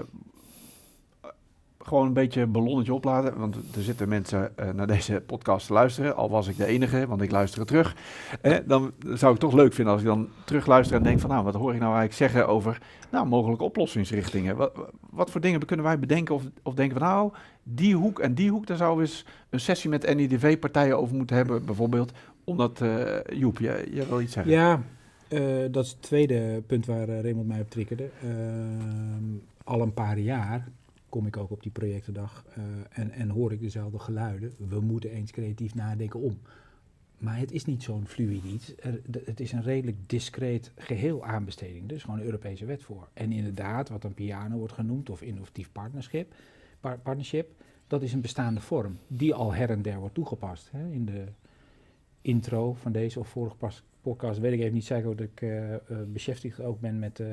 gewoon 1.87 2.07
een 2.07 2.12
beetje 2.12 2.40
een 2.40 2.50
ballonnetje 2.50 2.95
opladen. 2.95 3.38
Want 3.38 3.57
er 3.57 3.83
zitten 3.83 4.09
mensen 4.09 4.59
eh, 4.59 4.71
naar 4.71 4.87
deze 4.87 5.23
podcast 5.26 5.66
te 5.66 5.73
luisteren. 5.73 6.16
Al 6.16 6.31
was 6.31 6.49
ik 6.49 6.57
de 6.57 6.66
enige, 6.66 7.07
want 7.07 7.23
ik 7.23 7.31
luister 7.31 7.59
het 7.59 7.69
terug. 7.69 7.97
Eh, 8.40 8.57
dan 8.64 8.93
zou 9.14 9.35
ik 9.35 9.40
toch 9.40 9.52
leuk 9.52 9.73
vinden 9.73 9.93
als 9.93 10.02
ik 10.02 10.09
dan 10.09 10.28
terugluister 10.45 10.97
en 10.97 11.02
denk 11.02 11.21
van... 11.21 11.31
nou, 11.31 11.45
wat 11.45 11.55
hoor 11.55 11.75
ik 11.75 11.81
nou 11.81 11.97
eigenlijk 11.97 12.33
zeggen 12.33 12.49
over 12.49 12.78
nou, 13.11 13.26
mogelijke 13.26 13.64
oplossingsrichtingen? 13.64 14.57
Wat, 14.57 14.73
wat 15.11 15.31
voor 15.31 15.40
dingen 15.40 15.66
kunnen 15.66 15.85
wij 15.87 15.99
bedenken 15.99 16.35
of, 16.35 16.43
of 16.62 16.75
denken 16.75 16.99
we 16.99 17.05
nou... 17.05 17.33
die 17.62 17.95
hoek 17.95 18.19
en 18.19 18.35
die 18.35 18.50
hoek, 18.50 18.66
daar 18.66 18.76
zouden 18.76 19.05
we 19.05 19.11
eens 19.11 19.26
een 19.50 19.61
sessie 19.61 19.90
met 19.90 20.14
NIDV-partijen 20.14 20.99
over 20.99 21.16
moeten 21.16 21.37
hebben 21.37 21.64
bijvoorbeeld. 21.64 22.12
Omdat, 22.45 22.81
eh, 22.81 23.38
Joep, 23.38 23.59
jij 23.59 24.07
wil 24.09 24.21
iets 24.21 24.33
zeggen. 24.33 24.52
Ja, 24.52 24.81
dat 25.71 25.85
is 25.85 25.90
het 25.90 26.02
tweede 26.02 26.62
punt 26.66 26.87
waar 26.87 27.09
Raymond 27.09 27.47
mij 27.47 27.61
op 27.61 27.71
triggerde. 27.71 28.09
Ehm, 28.23 29.25
al 29.64 29.81
een 29.81 29.95
paar 29.95 30.19
jaar 30.19 30.69
kom 31.17 31.27
ik 31.27 31.37
ook 31.37 31.51
op 31.51 31.63
die 31.63 31.73
projectendag 31.73 32.45
eh, 32.55 32.63
en, 32.91 33.11
en 33.11 33.29
hoor 33.29 33.53
ik 33.53 33.61
dezelfde 33.61 33.99
geluiden. 33.99 34.55
We 34.69 34.81
moeten 34.81 35.11
eens 35.11 35.31
creatief 35.31 35.75
nadenken 35.75 36.21
om. 36.21 36.39
Maar 37.19 37.39
het 37.39 37.53
is 37.53 37.65
niet 37.65 37.83
zo'n 37.83 38.07
fluid 38.07 38.45
iets. 38.45 38.75
De- 39.07 39.23
het 39.25 39.41
is 39.41 39.53
een 39.53 39.63
redelijk 39.63 39.97
discreet 40.07 40.73
geheel 40.77 41.25
aanbesteding. 41.25 41.89
Dus 41.89 42.03
gewoon 42.03 42.19
een 42.19 42.25
Europese 42.25 42.65
wet 42.65 42.83
voor. 42.83 43.09
En 43.13 43.33
inderdaad, 43.33 43.89
wat 43.89 44.05
een 44.05 44.15
piano 44.15 44.57
wordt 44.57 44.73
genoemd, 44.73 45.11
of 45.11 45.23
innovatief 45.23 45.73
partnership, 45.73 46.35
par- 46.81 47.01
dat 47.87 48.03
is 48.03 48.13
een 48.13 48.21
bestaande 48.21 48.61
vorm. 48.61 48.99
Die 49.07 49.35
al 49.35 49.55
her 49.55 49.71
en 49.71 49.83
der 49.83 49.99
wordt 49.99 50.15
toegepast. 50.15 50.71
Hè, 50.71 50.91
in 50.93 51.05
de 51.05 51.25
intro 52.21 52.75
van 52.75 52.93
deze 52.93 53.19
of 53.19 53.29
vorige 53.29 53.57
podcast 54.01 54.39
weet 54.41 54.53
ik 54.53 54.61
even 54.61 54.75
niet 54.75 54.85
zeker 54.85 55.17
dat 55.17 55.27
ik 55.35 55.43
eh, 55.43 55.75
beschäftigd 56.13 56.61
ook 56.61 56.81
ben 56.81 56.99
met, 56.99 57.21
eh, 57.21 57.27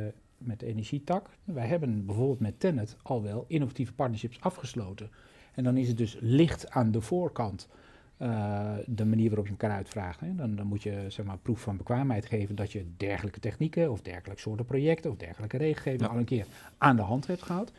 met 0.46 0.60
de 0.60 0.66
energietak. 0.66 1.30
Wij 1.44 1.68
hebben 1.68 2.06
bijvoorbeeld 2.06 2.40
met 2.40 2.60
Tennet 2.60 2.98
al 3.02 3.24
wel 3.24 3.46
innovatieve 3.48 3.94
partnerships 3.94 4.42
afgesloten. 4.42 5.10
En 5.54 5.64
dan 5.64 5.78
is 5.78 5.88
het 5.88 5.98
dus 5.98 6.18
licht 6.20 6.70
aan 6.70 6.92
de 6.92 7.02
voorkant 7.02 7.68
eh, 8.18 8.74
de 8.86 9.06
manier 9.06 9.28
waarop 9.28 9.46
je 9.46 9.52
elkaar 9.52 9.72
uitvraagt. 9.72 10.20
Hè. 10.20 10.36
Dan, 10.36 10.56
dan 10.56 10.68
moet 10.68 10.84
je 10.84 11.06
zeg 11.08 11.26
maar, 11.26 11.38
proef 11.38 11.62
van 11.62 11.78
bekwaamheid 11.78 12.26
geven 12.26 12.56
dat 12.56 12.72
je 12.72 12.86
dergelijke 12.98 13.40
technieken 13.40 13.92
of 13.92 14.02
dergelijke 14.02 14.42
soorten 14.42 14.66
projecten 14.66 15.12
of 15.12 15.18
dergelijke 15.18 15.58
regelgeving 15.58 16.02
Ja. 16.02 16.08
al 16.08 16.18
een 16.18 16.26
keer 16.26 16.46
aan 16.78 16.96
de 16.96 17.02
hand 17.02 17.28
hebt 17.28 17.42
gehad. 17.42 17.72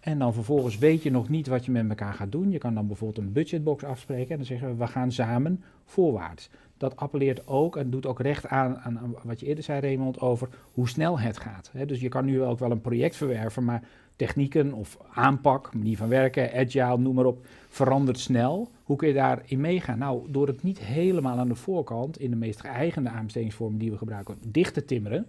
En 0.00 0.18
dan 0.18 0.34
vervolgens 0.34 0.78
weet 0.78 1.02
je 1.02 1.10
nog 1.10 1.28
niet 1.28 1.46
wat 1.46 1.64
je 1.64 1.70
met 1.70 1.88
elkaar 1.88 2.14
gaat 2.14 2.32
doen. 2.32 2.50
Je 2.50 2.58
kan 2.58 2.74
dan 2.74 2.86
bijvoorbeeld 2.86 3.26
een 3.26 3.32
budgetbox 3.32 3.84
afspreken 3.84 4.30
en 4.30 4.36
dan 4.36 4.46
zeggen 4.46 4.68
we, 4.68 4.74
we 4.74 4.86
gaan 4.86 5.12
samen 5.12 5.62
voorwaarts. 5.84 6.50
Dat 6.76 6.96
appelleert 6.96 7.46
ook 7.46 7.76
en 7.76 7.90
doet 7.90 8.06
ook 8.06 8.20
recht 8.20 8.46
aan, 8.46 8.78
aan, 8.78 9.14
wat 9.22 9.40
je 9.40 9.46
eerder 9.46 9.64
zei, 9.64 9.80
Raymond, 9.80 10.20
over 10.20 10.48
hoe 10.72 10.88
snel 10.88 11.18
het 11.18 11.38
gaat. 11.38 11.70
Dus 11.86 12.00
je 12.00 12.08
kan 12.08 12.24
nu 12.24 12.42
ook 12.42 12.58
wel 12.58 12.70
een 12.70 12.80
project 12.80 13.16
verwerven, 13.16 13.64
maar 13.64 13.82
technieken 14.16 14.72
of 14.72 14.98
aanpak, 15.12 15.74
manier 15.74 15.96
van 15.96 16.08
werken, 16.08 16.52
agile, 16.54 16.98
noem 16.98 17.14
maar 17.14 17.24
op, 17.24 17.46
verandert 17.68 18.18
snel. 18.18 18.68
Hoe 18.84 18.96
kun 18.96 19.08
je 19.08 19.14
daarin 19.14 19.60
meegaan? 19.60 19.98
Nou, 19.98 20.30
door 20.30 20.46
het 20.46 20.62
niet 20.62 20.78
helemaal 20.78 21.38
aan 21.38 21.48
de 21.48 21.54
voorkant, 21.54 22.18
in 22.20 22.30
de 22.30 22.36
meest 22.36 22.60
geëigende 22.60 23.08
aanbestedingsvormen 23.08 23.78
die 23.78 23.90
we 23.90 23.96
gebruiken, 23.96 24.36
dicht 24.46 24.74
te 24.74 24.84
timmeren, 24.84 25.26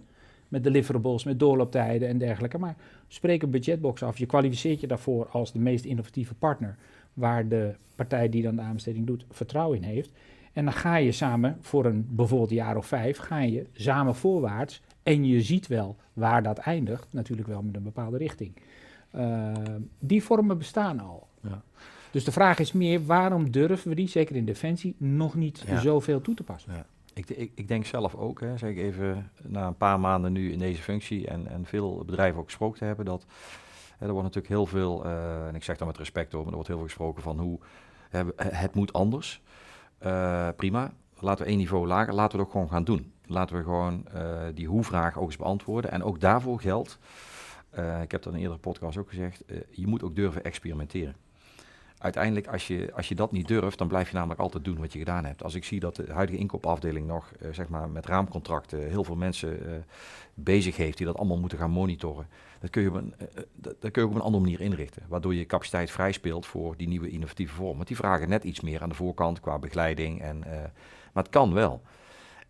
met 0.52 0.64
deliverables, 0.64 1.24
met 1.24 1.38
doorlooptijden 1.38 2.08
en 2.08 2.18
dergelijke. 2.18 2.58
Maar 2.58 2.76
spreek 3.08 3.42
een 3.42 3.50
budgetbox 3.50 4.02
af. 4.02 4.18
Je 4.18 4.26
kwalificeert 4.26 4.80
je 4.80 4.86
daarvoor 4.86 5.28
als 5.28 5.52
de 5.52 5.58
meest 5.58 5.84
innovatieve 5.84 6.34
partner, 6.34 6.76
waar 7.14 7.48
de 7.48 7.74
partij 7.96 8.28
die 8.28 8.42
dan 8.42 8.56
de 8.56 8.62
aanbesteding 8.62 9.06
doet 9.06 9.24
vertrouwen 9.30 9.76
in 9.76 9.82
heeft. 9.82 10.12
En 10.52 10.64
dan 10.64 10.74
ga 10.74 10.96
je 10.96 11.12
samen 11.12 11.56
voor 11.60 11.84
een 11.84 12.06
bijvoorbeeld 12.10 12.50
jaar 12.50 12.76
of 12.76 12.86
vijf, 12.86 13.18
ga 13.18 13.38
je 13.40 13.66
samen 13.72 14.14
voorwaarts. 14.14 14.82
En 15.02 15.24
je 15.24 15.42
ziet 15.42 15.66
wel 15.66 15.96
waar 16.12 16.42
dat 16.42 16.58
eindigt, 16.58 17.06
natuurlijk 17.10 17.48
wel 17.48 17.62
met 17.62 17.76
een 17.76 17.82
bepaalde 17.82 18.16
richting. 18.16 18.52
Uh, 19.16 19.52
die 19.98 20.22
vormen 20.22 20.58
bestaan 20.58 21.00
al. 21.00 21.26
Ja. 21.42 21.62
Dus 22.10 22.24
de 22.24 22.32
vraag 22.32 22.58
is 22.58 22.72
meer, 22.72 23.06
waarom 23.06 23.50
durven 23.50 23.88
we 23.88 23.94
die, 23.94 24.08
zeker 24.08 24.36
in 24.36 24.44
defensie, 24.44 24.94
nog 24.98 25.34
niet 25.34 25.64
Ja. 25.66 25.80
zoveel 25.80 26.20
toe 26.20 26.34
te 26.34 26.42
passen? 26.42 26.72
Ja. 26.72 26.86
Ik, 27.14 27.30
ik, 27.30 27.52
ik 27.54 27.68
denk 27.68 27.84
zelf 27.84 28.14
ook, 28.14 28.40
hè, 28.40 28.56
zeg 28.56 28.70
ik 28.70 28.76
even, 28.76 29.30
na 29.42 29.66
een 29.66 29.76
paar 29.76 30.00
maanden 30.00 30.32
nu 30.32 30.52
in 30.52 30.58
deze 30.58 30.82
functie 30.82 31.26
en, 31.26 31.46
en 31.46 31.64
veel 31.64 32.04
bedrijven 32.04 32.40
ook 32.40 32.44
gesproken 32.44 32.78
te 32.78 32.84
hebben, 32.84 33.04
dat 33.04 33.26
hè, 33.98 34.06
er 34.06 34.12
wordt 34.12 34.34
natuurlijk 34.34 34.54
heel 34.54 34.66
veel, 34.66 35.06
uh, 35.06 35.46
en 35.46 35.54
ik 35.54 35.64
zeg 35.64 35.76
dat 35.76 35.86
met 35.86 35.98
respect 35.98 36.32
hoor, 36.32 36.40
maar 36.40 36.48
er 36.50 36.54
wordt 36.54 36.68
heel 36.68 36.78
veel 36.78 36.86
gesproken 36.86 37.22
van 37.22 37.38
hoe 37.38 37.58
hè, 38.10 38.22
het 38.36 38.74
moet 38.74 38.92
anders. 38.92 39.42
Uh, 40.02 40.48
prima, 40.56 40.92
laten 41.18 41.44
we 41.44 41.50
één 41.50 41.58
niveau 41.58 41.86
lager, 41.86 42.14
laten 42.14 42.36
we 42.36 42.38
het 42.38 42.46
ook 42.46 42.52
gewoon 42.52 42.70
gaan 42.70 42.84
doen. 42.84 43.12
Laten 43.26 43.56
we 43.56 43.62
gewoon 43.62 44.06
die 44.54 44.66
hoe-vraag 44.66 45.18
ook 45.18 45.26
eens 45.26 45.36
beantwoorden. 45.36 45.90
En 45.90 46.02
ook 46.02 46.20
daarvoor 46.20 46.60
geldt, 46.60 46.98
ik 48.02 48.10
heb 48.10 48.22
dat 48.22 48.26
in 48.26 48.32
een 48.32 48.40
eerdere 48.40 48.60
podcast 48.60 48.96
ook 48.98 49.08
gezegd, 49.08 49.44
je 49.70 49.86
moet 49.86 50.02
ook 50.02 50.16
durven 50.16 50.44
experimenteren 50.44 51.16
uiteindelijk, 52.02 52.46
als 52.46 52.66
je, 52.66 52.92
als 52.94 53.08
je 53.08 53.14
dat 53.14 53.32
niet 53.32 53.48
durft, 53.48 53.78
dan 53.78 53.88
blijf 53.88 54.08
je 54.08 54.14
namelijk 54.14 54.40
altijd 54.40 54.64
doen 54.64 54.78
wat 54.78 54.92
je 54.92 54.98
gedaan 54.98 55.24
hebt. 55.24 55.42
Als 55.42 55.54
ik 55.54 55.64
zie 55.64 55.80
dat 55.80 55.96
de 55.96 56.12
huidige 56.12 56.38
inkoopafdeling 56.38 57.06
nog, 57.06 57.32
uh, 57.42 57.48
zeg 57.52 57.68
maar, 57.68 57.90
met 57.90 58.06
raamcontracten 58.06 58.88
heel 58.88 59.04
veel 59.04 59.16
mensen 59.16 59.62
uh, 59.62 59.72
bezig 60.34 60.76
heeft 60.76 60.96
die 60.96 61.06
dat 61.06 61.16
allemaal 61.16 61.38
moeten 61.38 61.58
gaan 61.58 61.70
monitoren, 61.70 62.26
dat 62.60 62.70
kun, 62.70 62.82
je 62.82 62.88
op 62.88 62.94
een, 62.94 63.14
uh, 63.20 63.42
dat, 63.54 63.90
kun 63.90 64.02
je 64.02 64.08
op 64.08 64.14
een 64.14 64.20
andere 64.20 64.42
manier 64.42 64.60
inrichten. 64.60 65.02
Waardoor 65.08 65.34
je 65.34 65.46
capaciteit 65.46 65.90
vrij 65.90 66.12
speelt 66.12 66.46
voor 66.46 66.76
die 66.76 66.88
nieuwe 66.88 67.10
innovatieve 67.10 67.54
vorm. 67.54 67.76
Want 67.76 67.88
die 67.88 67.96
vragen 67.96 68.28
net 68.28 68.44
iets 68.44 68.60
meer 68.60 68.82
aan 68.82 68.88
de 68.88 68.94
voorkant 68.94 69.40
qua 69.40 69.58
begeleiding. 69.58 70.20
En, 70.20 70.38
maar 71.12 71.22
het 71.22 71.32
kan 71.32 71.52
wel. 71.52 71.82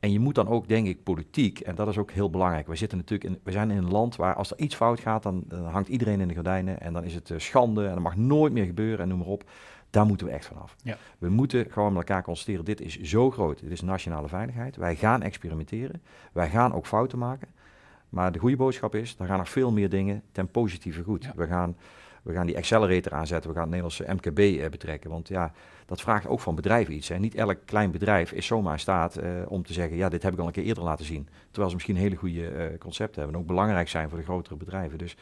En 0.03 0.13
je 0.13 0.19
moet 0.19 0.35
dan 0.35 0.49
ook, 0.49 0.69
denk 0.69 0.87
ik, 0.87 1.03
politiek, 1.03 1.61
en 1.61 1.75
dat 1.75 1.89
is 1.89 1.99
ook 1.99 2.11
heel 2.11 2.31
belangrijk. 2.31 2.67
We, 2.67 2.77
zitten 2.77 2.99
natuurlijk 2.99 3.31
in, 3.31 3.41
we 3.43 3.51
zijn 3.51 3.71
in 3.71 3.77
een 3.77 3.91
land 3.91 4.17
waar 4.17 4.35
als 4.35 4.51
er 4.51 4.59
iets 4.59 4.75
fout 4.75 5.01
gaat, 5.01 5.23
dan, 5.23 5.45
dan 5.47 5.65
hangt 5.65 5.89
iedereen 5.89 6.21
in 6.21 6.29
de 6.29 6.35
gordijnen. 6.35 6.81
En 6.81 6.93
dan 6.93 7.05
is 7.05 7.15
het 7.15 7.31
uh, 7.31 7.39
schande 7.39 7.87
en 7.87 7.95
dat 7.95 8.03
mag 8.03 8.17
nooit 8.17 8.53
meer 8.53 8.65
gebeuren 8.65 9.01
en 9.01 9.09
noem 9.09 9.19
maar 9.19 9.27
op. 9.27 9.51
Daar 9.91 10.07
moeten 10.07 10.27
we 10.27 10.33
echt 10.33 10.47
vanaf. 10.47 10.77
Ja. 10.83 10.97
We 11.19 11.29
moeten 11.29 11.67
gewoon 11.71 11.93
met 11.93 12.09
elkaar 12.09 12.23
constateren, 12.23 12.65
dit 12.65 12.81
is 12.81 13.01
zo 13.01 13.31
groot, 13.31 13.61
dit 13.61 13.71
is 13.71 13.81
nationale 13.81 14.29
veiligheid. 14.29 14.77
Wij 14.77 14.97
gaan 14.97 15.23
experimenteren, 15.23 16.03
wij 16.33 16.49
gaan 16.49 16.75
ook 16.75 16.87
fouten 16.87 17.19
maken. 17.19 17.49
Maar 18.09 18.33
de 18.33 18.39
goede 18.39 18.57
boodschap 18.57 18.95
is, 18.95 19.17
er 19.19 19.27
gaan 19.27 19.39
nog 19.39 19.49
veel 19.49 19.73
meer 19.73 19.89
dingen 19.89 20.23
ten 20.33 20.49
positieve 20.49 21.03
goed. 21.03 21.25
Ja. 21.25 21.33
We, 21.37 21.47
gaan, 21.47 21.77
we 22.23 22.33
gaan 22.33 22.47
die 22.47 22.57
accelerator 22.57 23.13
aanzetten, 23.13 23.51
we 23.51 23.57
gaan 23.57 23.71
het 23.71 23.81
Nederlandse 23.83 24.15
MKB 24.15 24.39
uh, 24.39 24.69
betrekken. 24.69 25.11
Want 25.11 25.29
ja, 25.29 25.53
dat 25.87 26.01
vraagt 26.01 26.27
ook 26.27 26.41
van 26.41 26.55
bedrijven 26.55 26.95
iets. 26.95 27.09
Hè. 27.09 27.19
Niet 27.19 27.35
elk 27.35 27.59
klein 27.65 27.91
bedrijf 27.91 28.33
is 28.33 28.47
zomaar 28.47 28.73
in 28.73 28.81
staat 28.81 29.19
uh, 29.19 29.31
om 29.49 29.63
te 29.63 29.73
zeggen, 29.73 29.97
ja, 29.97 30.09
dit 30.09 30.23
heb 30.23 30.33
ik 30.33 30.39
al 30.39 30.47
een 30.47 30.53
keer 30.53 30.65
eerder 30.65 30.85
laten 30.85 31.05
zien. 31.05 31.29
Terwijl 31.45 31.69
ze 31.69 31.75
misschien 31.75 31.97
hele 31.97 32.17
goede 32.17 32.53
uh, 32.53 32.79
concepten 32.79 33.17
hebben 33.17 33.35
en 33.35 33.41
ook 33.41 33.49
belangrijk 33.49 33.89
zijn 33.89 34.09
voor 34.09 34.19
de 34.19 34.25
grotere 34.25 34.57
bedrijven. 34.57 34.99
Dus 34.99 35.17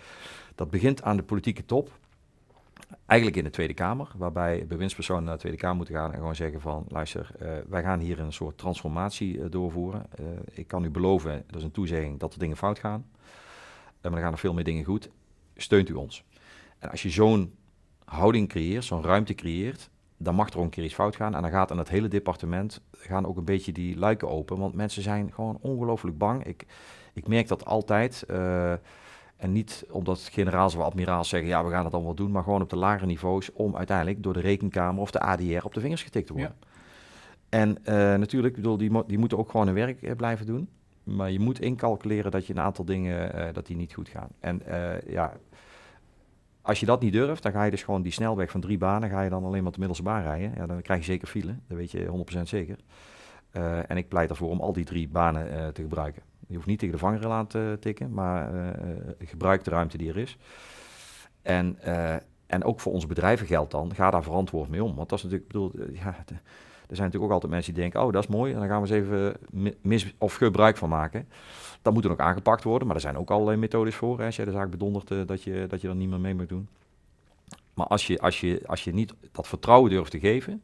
dat 0.54 0.70
begint 0.70 1.02
aan 1.02 1.16
de 1.16 1.22
politieke 1.22 1.64
top. 1.64 1.90
Eigenlijk 3.06 3.38
in 3.40 3.44
de 3.44 3.50
Tweede 3.50 3.74
Kamer, 3.74 4.08
waarbij 4.16 4.66
bewindspersonen 4.66 5.24
naar 5.24 5.34
de 5.34 5.40
Tweede 5.40 5.58
Kamer 5.58 5.76
moeten 5.76 5.94
gaan 5.94 6.12
en 6.12 6.18
gewoon 6.18 6.34
zeggen 6.34 6.60
van, 6.60 6.84
luister, 6.88 7.30
wij 7.68 7.82
gaan 7.82 7.98
hier 8.00 8.18
een 8.18 8.32
soort 8.32 8.58
transformatie 8.58 9.48
doorvoeren. 9.48 10.06
Ik 10.50 10.66
kan 10.66 10.84
u 10.84 10.90
beloven, 10.90 11.44
dat 11.46 11.56
is 11.56 11.62
een 11.62 11.70
toezegging, 11.70 12.18
dat 12.18 12.32
er 12.32 12.38
dingen 12.38 12.56
fout 12.56 12.78
gaan. 12.78 13.06
maar 14.00 14.12
er 14.12 14.18
gaan 14.18 14.32
er 14.32 14.38
veel 14.38 14.54
meer 14.54 14.64
dingen 14.64 14.84
goed. 14.84 15.10
Steunt 15.56 15.88
u 15.88 15.92
ons. 15.92 16.24
En 16.80 16.90
als 16.90 17.02
je 17.02 17.10
zo'n 17.10 17.54
houding 18.04 18.48
creëert, 18.48 18.84
zo'n 18.84 19.04
ruimte 19.04 19.34
creëert, 19.34 19.90
dan 20.16 20.34
mag 20.34 20.50
er 20.50 20.58
ook 20.58 20.64
een 20.64 20.70
keer 20.70 20.84
iets 20.84 20.94
fout 20.94 21.16
gaan. 21.16 21.34
En 21.34 21.42
dan 21.42 21.50
gaat 21.50 21.70
aan 21.70 21.78
het 21.78 21.88
hele 21.88 22.08
departement 22.08 22.80
gaan 22.92 23.26
ook 23.26 23.36
een 23.36 23.44
beetje 23.44 23.72
die 23.72 23.96
luiken 23.96 24.28
open. 24.28 24.58
Want 24.58 24.74
mensen 24.74 25.02
zijn 25.02 25.32
gewoon 25.32 25.58
ongelooflijk 25.60 26.18
bang. 26.18 26.44
Ik, 26.44 26.66
ik 27.12 27.28
merk 27.28 27.48
dat 27.48 27.64
altijd. 27.64 28.24
Uh, 28.30 28.72
en 29.36 29.52
niet 29.52 29.84
omdat 29.90 30.28
generaals 30.32 30.74
of 30.74 30.82
admiraals 30.82 31.28
zeggen, 31.28 31.48
ja, 31.48 31.64
we 31.64 31.70
gaan 31.70 31.84
het 31.84 31.94
allemaal 31.94 32.14
doen. 32.14 32.30
Maar 32.30 32.42
gewoon 32.42 32.62
op 32.62 32.70
de 32.70 32.76
lagere 32.76 33.06
niveaus 33.06 33.52
om 33.52 33.76
uiteindelijk 33.76 34.22
door 34.22 34.32
de 34.32 34.40
rekenkamer 34.40 35.00
of 35.00 35.10
de 35.10 35.20
ADR 35.20 35.64
op 35.64 35.74
de 35.74 35.80
vingers 35.80 36.02
getikt 36.02 36.26
te 36.26 36.32
worden. 36.32 36.56
Ja. 36.60 36.66
En 37.48 37.68
uh, 37.68 37.94
natuurlijk, 38.18 38.54
bedoel, 38.54 38.76
die, 38.76 38.90
mo 38.90 39.04
die 39.06 39.18
moeten 39.18 39.38
ook 39.38 39.50
gewoon 39.50 39.66
hun 39.66 39.74
werk 39.74 40.02
uh, 40.02 40.10
blijven 40.16 40.46
doen. 40.46 40.68
Maar 41.02 41.30
je 41.30 41.40
moet 41.40 41.60
incalculeren 41.60 42.30
dat 42.30 42.46
je 42.46 42.52
een 42.52 42.60
aantal 42.60 42.84
dingen, 42.84 43.54
dat 43.54 43.66
die 43.66 43.76
niet 43.76 43.94
goed 43.94 44.08
gaan. 44.08 44.28
En 44.40 44.62
ja, 45.06 45.32
als 46.62 46.80
je 46.80 46.86
dat 46.86 47.00
niet 47.00 47.12
durft, 47.12 47.42
dan 47.42 47.52
ga 47.52 47.64
je 47.64 47.70
dus 47.70 47.82
gewoon 47.82 48.02
die 48.02 48.12
snelweg 48.12 48.50
van 48.50 48.60
drie 48.60 48.78
banen, 48.78 49.10
ga 49.10 49.20
je 49.20 49.30
dan 49.30 49.44
alleen 49.44 49.62
maar 49.62 49.72
de 49.72 49.78
middelste 49.78 50.04
baan 50.04 50.22
rijden. 50.22 50.52
Ja, 50.56 50.66
dan 50.66 50.82
krijg 50.82 51.00
je 51.00 51.06
zeker 51.06 51.28
file, 51.28 51.54
dat 51.66 51.76
weet 51.76 51.90
je 51.90 52.24
100% 52.38 52.40
zeker. 52.42 52.76
Uh, 53.52 53.90
en 53.90 53.96
ik 53.96 54.08
pleit 54.08 54.30
ervoor 54.30 54.50
om 54.50 54.60
al 54.60 54.72
die 54.72 54.84
drie 54.84 55.08
banen 55.08 55.52
uh, 55.52 55.68
te 55.68 55.82
gebruiken. 55.82 56.22
Je 56.46 56.54
hoeft 56.54 56.66
niet 56.66 56.78
tegen 56.78 56.94
de 56.94 57.00
vangrail 57.00 57.32
aan 57.32 57.46
te 57.46 57.76
tikken, 57.80 58.12
maar 58.12 58.54
uh, 58.54 58.60
gebruik 59.18 59.64
de 59.64 59.70
ruimte 59.70 59.96
die 59.96 60.08
er 60.08 60.16
is. 60.16 60.36
En, 61.42 61.78
en 62.46 62.64
ook 62.64 62.80
voor 62.80 62.92
onze 62.92 63.06
bedrijven 63.06 63.46
geldt 63.46 63.70
dan, 63.70 63.94
ga 63.94 64.10
daar 64.10 64.22
verantwoord 64.22 64.68
mee 64.68 64.84
om. 64.84 64.94
Want 64.94 65.08
dat 65.08 65.18
is 65.18 65.24
natuurlijk, 65.24 65.52
bedoel, 65.52 65.72
ja, 65.92 66.24
zijn 66.96 67.06
natuurlijk 67.06 67.24
ook 67.24 67.32
altijd 67.32 67.52
mensen 67.52 67.74
die 67.74 67.82
denken, 67.82 68.02
oh 68.02 68.12
dat 68.12 68.22
is 68.22 68.28
mooi, 68.28 68.52
en 68.52 68.58
dan 68.58 68.68
gaan 68.68 68.82
we 68.82 68.88
eens 68.88 68.96
even 68.96 69.36
mis 69.80 70.14
of 70.18 70.34
gebruik 70.34 70.76
van 70.76 70.88
maken. 70.88 71.28
Dat 71.82 71.92
moet 71.92 72.02
dan 72.02 72.12
ook 72.12 72.20
aangepakt 72.20 72.64
worden, 72.64 72.86
maar 72.86 72.96
er 72.96 73.02
zijn 73.02 73.18
ook 73.18 73.30
allerlei 73.30 73.56
methodes 73.56 73.94
voor. 73.94 74.18
Hè, 74.18 74.24
als 74.24 74.36
jij 74.36 74.44
de 74.44 74.50
zaak 74.50 74.70
bedondert, 74.70 75.10
uh, 75.10 75.26
dat, 75.26 75.42
je, 75.42 75.66
dat 75.68 75.80
je 75.80 75.88
er 75.88 75.94
niet 75.94 76.08
meer 76.08 76.20
mee 76.20 76.34
moet 76.34 76.48
doen. 76.48 76.68
Maar 77.74 77.86
als 77.86 78.06
je, 78.06 78.20
als, 78.20 78.40
je, 78.40 78.62
als 78.66 78.84
je 78.84 78.92
niet 78.92 79.14
dat 79.32 79.48
vertrouwen 79.48 79.90
durft 79.90 80.10
te 80.10 80.18
geven, 80.18 80.62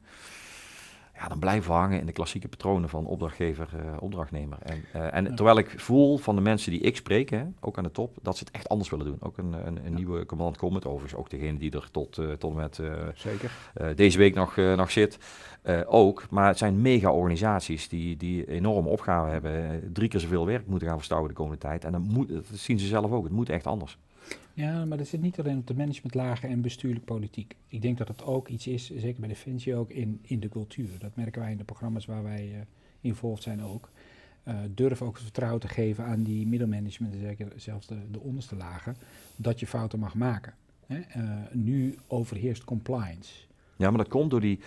ja, 1.19 1.29
dan 1.29 1.39
blijven 1.39 1.71
we 1.71 1.77
hangen 1.77 2.01
in 2.01 2.07
de 2.07 2.13
klassieke 2.13 2.49
patronen 2.49 2.89
van 2.89 3.07
opdrachtgever, 3.07 3.69
uh, 3.75 4.03
opdrachtnemer. 4.03 4.59
En, 4.63 4.85
uh, 4.97 5.15
en 5.15 5.35
terwijl 5.35 5.59
ik 5.59 5.75
voel 5.77 6.19
van 6.19 6.35
de 6.35 6.41
mensen 6.41 6.71
die 6.71 6.81
ik 6.81 6.97
spreek, 6.97 7.31
hè, 7.31 7.45
ook 7.61 7.79
aan 7.79 7.85
de 7.85 7.91
top, 7.91 8.17
dat 8.23 8.37
ze 8.37 8.45
het 8.45 8.55
echt 8.55 8.69
anders 8.69 8.91
willen 8.91 9.07
doen. 9.07 9.17
Ook 9.21 9.39
een, 9.39 9.53
een, 9.53 9.77
een 9.77 9.83
ja. 9.85 9.97
nieuwe 9.97 10.27
command 10.27 10.57
comment 10.57 10.87
overigens, 10.87 11.15
ook 11.15 11.31
degene 11.31 11.59
die 11.59 11.71
er 11.71 11.89
tot, 11.91 12.19
uh, 12.19 12.33
tot 12.33 12.51
en 12.51 12.57
met 12.57 12.81
Zeker. 13.15 13.51
deze 13.95 14.19
week 14.19 14.35
nog, 14.35 14.57
nog 14.57 14.91
zit, 14.91 15.19
ook. 15.87 16.27
Maar 16.31 16.49
het 16.49 16.59
zijn 16.59 16.81
mega 16.81 17.11
organisaties 17.11 17.89
die, 17.89 18.17
die 18.17 18.49
enorme 18.49 18.89
opgaven 18.89 19.33
hebben, 19.33 19.81
drie 19.93 20.09
keer 20.09 20.21
zoveel 20.21 20.47
werk 20.47 20.67
moeten 20.67 20.89
gaan 20.89 20.97
verstouwen 20.97 21.31
de 21.31 21.37
komende 21.37 21.59
tijd. 21.59 21.85
En 21.85 22.01
moet, 22.01 22.29
dat 22.29 22.45
zien 22.53 22.79
ze 22.79 22.87
zelf 22.87 23.11
ook, 23.11 23.25
het 23.25 23.33
moet 23.33 23.51
echt 23.51 23.67
anders. 23.67 23.99
Ja, 24.55 24.85
maar 24.85 24.99
dat 24.99 25.07
zit 25.07 25.21
niet 25.21 25.39
alleen 25.39 25.59
op 25.59 25.67
de 25.67 25.75
managementlagen 25.75 26.49
en 26.49 26.61
bestuurlijk 26.61 27.05
politiek. 27.05 27.57
Ik 27.69 27.83
denk 27.83 27.99
dat 27.99 28.09
het 28.09 28.25
ook 28.25 28.49
iets 28.49 28.67
is, 28.67 28.91
zeker 28.97 29.21
bij 29.21 29.29
Defensie 29.29 29.77
ook, 29.77 29.91
in, 29.91 30.19
in 30.23 30.41
de 30.41 30.49
cultuur. 30.49 30.89
Dat 30.99 31.17
merken 31.17 31.41
wij 31.41 31.51
in 31.51 31.57
de 31.57 31.65
programma's 31.65 32.07
waar 32.07 32.23
wij 32.23 32.49
uh, 32.53 32.59
involved 33.01 33.43
zijn 33.43 33.63
ook. 33.63 33.91
Uh, 34.49 34.55
durf 34.71 35.03
ook 35.03 35.19
vertrouwen 35.19 35.61
te 35.61 35.69
geven 35.69 36.05
aan 36.05 36.23
die 36.23 36.47
middelmanagement, 36.47 37.15
zeker 37.21 37.53
zelfs 37.57 37.87
de, 37.87 38.11
de 38.11 38.21
onderste 38.21 38.57
lagen, 38.57 38.97
dat 39.37 39.61
je 39.61 39.67
fouten 39.67 39.99
mag 39.99 40.15
maken. 40.15 40.55
Hè? 40.87 40.99
Uh, 41.17 41.31
nu 41.53 41.99
overheerst 42.07 42.65
compliance. 42.65 43.33
Ja, 43.77 43.89
maar 43.89 43.99
dat 43.99 44.09
komt 44.09 44.31
door 44.31 44.41
die. 44.41 44.61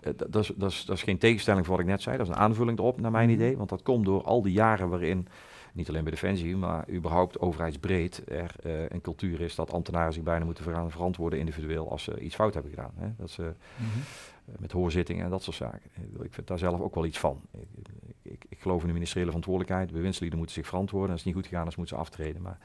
Dat 0.00 0.36
is, 0.36 0.52
dat, 0.56 0.70
is, 0.70 0.84
dat 0.84 0.96
is 0.96 1.02
geen 1.02 1.18
tegenstelling 1.18 1.66
voor 1.66 1.74
wat 1.76 1.84
ik 1.84 1.90
net 1.90 2.02
zei, 2.02 2.16
dat 2.16 2.26
is 2.26 2.32
een 2.32 2.38
aanvulling 2.40 2.78
erop, 2.78 3.00
naar 3.00 3.10
mijn 3.10 3.30
idee. 3.30 3.56
Want 3.56 3.68
dat 3.68 3.82
komt 3.82 4.04
door 4.04 4.22
al 4.22 4.42
die 4.42 4.52
jaren 4.52 4.88
waarin 4.88 5.26
niet 5.72 5.88
alleen 5.88 6.02
bij 6.02 6.12
Defensie, 6.12 6.56
maar 6.56 6.88
überhaupt 6.90 7.40
overheidsbreed 7.40 8.22
er 8.28 8.54
uh, 8.66 8.88
een 8.88 9.00
cultuur 9.00 9.40
is 9.40 9.54
dat 9.54 9.72
ambtenaren 9.72 10.12
zich 10.12 10.22
bijna 10.22 10.44
moeten 10.44 10.64
ver 10.64 10.90
verantwoorden 10.90 11.38
individueel 11.38 11.90
als 11.90 12.02
ze 12.02 12.20
iets 12.20 12.34
fout 12.34 12.54
hebben 12.54 12.72
gedaan. 12.72 12.92
Hè? 12.96 13.08
Dat 13.16 13.30
ze 13.30 13.42
mm 13.42 13.54
-hmm. 13.76 14.02
uh, 14.48 14.54
met 14.58 14.72
hoorzittingen 14.72 15.24
en 15.24 15.30
dat 15.30 15.42
soort 15.42 15.56
zaken. 15.56 15.90
Ik 16.22 16.34
vind 16.34 16.46
daar 16.46 16.58
zelf 16.58 16.80
ook 16.80 16.94
wel 16.94 17.06
iets 17.06 17.18
van. 17.18 17.40
Ik, 17.52 17.88
ik, 18.22 18.44
ik 18.48 18.60
geloof 18.60 18.80
in 18.80 18.86
de 18.86 18.92
ministeriële 18.92 19.26
verantwoordelijkheid. 19.26 19.92
Bewindslieden 19.92 20.38
moeten 20.38 20.56
zich 20.56 20.66
verantwoorden. 20.66 21.10
Als 21.10 21.24
het 21.24 21.26
niet 21.26 21.42
goed 21.42 21.52
gegaan 21.52 21.66
is, 21.66 21.76
moeten 21.76 21.96
ze 21.96 22.02
aftreden. 22.02 22.42
Maar 22.42 22.58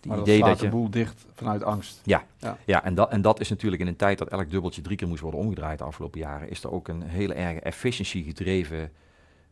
die 0.00 0.10
maar 0.10 0.20
idee 0.20 0.40
dat, 0.40 0.58
je 0.58 0.64
de 0.64 0.70
boel 0.70 0.90
dicht 0.90 1.26
vanuit 1.32 1.62
angst. 1.62 2.00
Ja, 2.04 2.24
ja. 2.36 2.58
ja 2.64 2.84
en, 2.84 2.94
dat, 2.94 3.10
en 3.10 3.22
dat 3.22 3.40
is 3.40 3.48
natuurlijk 3.48 3.82
in 3.82 3.88
een 3.88 3.96
tijd 3.96 4.18
dat 4.18 4.28
elk 4.28 4.50
dubbeltje 4.50 4.82
drie 4.82 4.96
keer 4.96 5.08
moest 5.08 5.20
worden 5.20 5.40
omgedraaid 5.40 5.78
de 5.78 5.84
afgelopen 5.84 6.20
jaren, 6.20 6.50
is 6.50 6.62
er 6.62 6.72
ook 6.72 6.88
een 6.88 7.02
hele 7.02 7.34
erge 7.34 7.60
efficiency 7.60 8.24
gedreven 8.24 8.92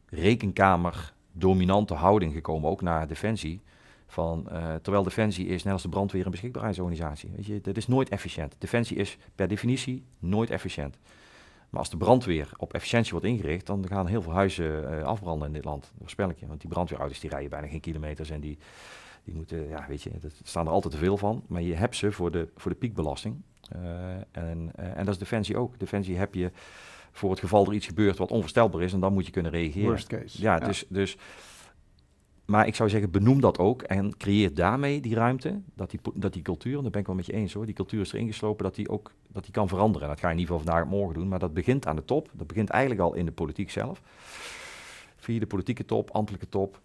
rekenkamer 0.08 1.12
dominante 1.38 1.94
houding 1.94 2.32
gekomen, 2.32 2.70
ook 2.70 2.82
naar 2.82 3.06
Defensie. 3.06 3.60
Van, 4.06 4.46
uh, 4.52 4.74
terwijl 4.74 5.02
Defensie 5.02 5.46
is, 5.46 5.62
net 5.62 5.72
als 5.72 5.82
de 5.82 5.88
brandweer, 5.88 6.24
een 6.24 6.30
beschikbaarheidsorganisatie. 6.30 7.30
Weet 7.36 7.46
je, 7.46 7.60
dat 7.60 7.76
is 7.76 7.86
nooit 7.86 8.08
efficiënt. 8.08 8.54
Defensie 8.58 8.96
is 8.96 9.18
per 9.34 9.48
definitie 9.48 10.04
nooit 10.18 10.50
efficiënt. 10.50 10.98
Maar 11.70 11.80
als 11.80 11.90
de 11.90 11.96
brandweer 11.96 12.50
op 12.56 12.72
efficiëntie 12.72 13.12
wordt 13.12 13.26
ingericht, 13.26 13.66
dan 13.66 13.88
gaan 13.88 14.06
heel 14.06 14.22
veel 14.22 14.32
huizen 14.32 14.92
uh, 14.92 15.02
afbranden 15.02 15.46
in 15.46 15.52
dit 15.52 15.64
land. 15.64 15.82
Dat 15.82 15.92
voorspel 15.98 16.28
ik 16.28 16.38
je. 16.38 16.46
Want 16.46 16.60
die 16.60 16.70
brandweerauto's 16.70 17.20
die 17.20 17.30
rijden 17.30 17.50
bijna 17.50 17.66
geen 17.66 17.80
kilometers 17.80 18.30
en 18.30 18.40
die, 18.40 18.58
die 19.24 19.34
moeten, 19.34 19.68
ja, 19.68 19.84
weet 19.88 20.02
je, 20.02 20.10
er 20.10 20.32
staan 20.42 20.66
er 20.66 20.72
altijd 20.72 20.92
te 20.92 20.98
veel 20.98 21.16
van. 21.16 21.42
Maar 21.46 21.62
je 21.62 21.74
hebt 21.74 21.96
ze 21.96 22.12
voor 22.12 22.30
de, 22.30 22.48
voor 22.56 22.70
de 22.70 22.76
piekbelasting. 22.76 23.42
Uh, 23.76 24.10
en, 24.30 24.70
en 24.74 25.04
dat 25.04 25.08
is 25.08 25.18
Defensie 25.18 25.56
ook. 25.56 25.78
Defensie 25.78 26.16
heb 26.16 26.34
je 26.34 26.50
voor 27.18 27.30
het 27.30 27.40
geval 27.40 27.66
er 27.66 27.72
iets 27.72 27.86
gebeurt 27.86 28.18
wat 28.18 28.30
onvoorstelbaar 28.30 28.82
is 28.82 28.92
en 28.92 29.00
dan 29.00 29.12
moet 29.12 29.26
je 29.26 29.32
kunnen 29.32 29.52
reageren. 29.52 29.88
Worst 29.88 30.06
case. 30.06 30.40
Ja, 30.40 30.58
Dus, 30.58 30.84
dus, 30.88 31.16
maar 32.44 32.66
ik 32.66 32.74
zou 32.74 32.88
zeggen, 32.88 33.10
benoem 33.10 33.40
dat 33.40 33.58
ook 33.58 33.82
en 33.82 34.16
creëer 34.16 34.54
daarmee 34.54 35.00
die 35.00 35.14
ruimte, 35.14 35.60
dat 35.74 35.90
die, 35.90 36.00
dat 36.14 36.32
die 36.32 36.42
cultuur, 36.42 36.76
en 36.76 36.82
daar 36.82 36.90
ben 36.90 37.00
ik 37.00 37.06
wel 37.06 37.16
met 37.16 37.26
je 37.26 37.32
eens 37.32 37.52
hoor, 37.52 37.66
die 37.66 37.74
cultuur 37.74 38.00
is 38.00 38.12
erin 38.12 38.26
geslopen, 38.26 38.64
dat 38.64 38.74
die 38.74 38.88
ook 38.88 39.12
dat 39.32 39.42
die 39.42 39.52
kan 39.52 39.68
veranderen. 39.68 40.08
Dat 40.08 40.20
ga 40.20 40.26
je 40.28 40.34
in 40.34 40.40
ieder 40.40 40.54
geval 40.54 40.72
vandaag 40.72 40.90
morgen 40.90 41.14
doen, 41.14 41.28
maar 41.28 41.38
dat 41.38 41.54
begint 41.54 41.86
aan 41.86 41.96
de 41.96 42.04
top. 42.04 42.30
Dat 42.32 42.46
begint 42.46 42.68
eigenlijk 42.70 43.00
al 43.00 43.14
in 43.14 43.24
de 43.24 43.32
politiek 43.32 43.70
zelf. 43.70 44.02
Via 45.16 45.38
de 45.38 45.46
politieke 45.46 45.84
top, 45.84 46.10
ambtelijke 46.10 46.48
top, 46.48 46.80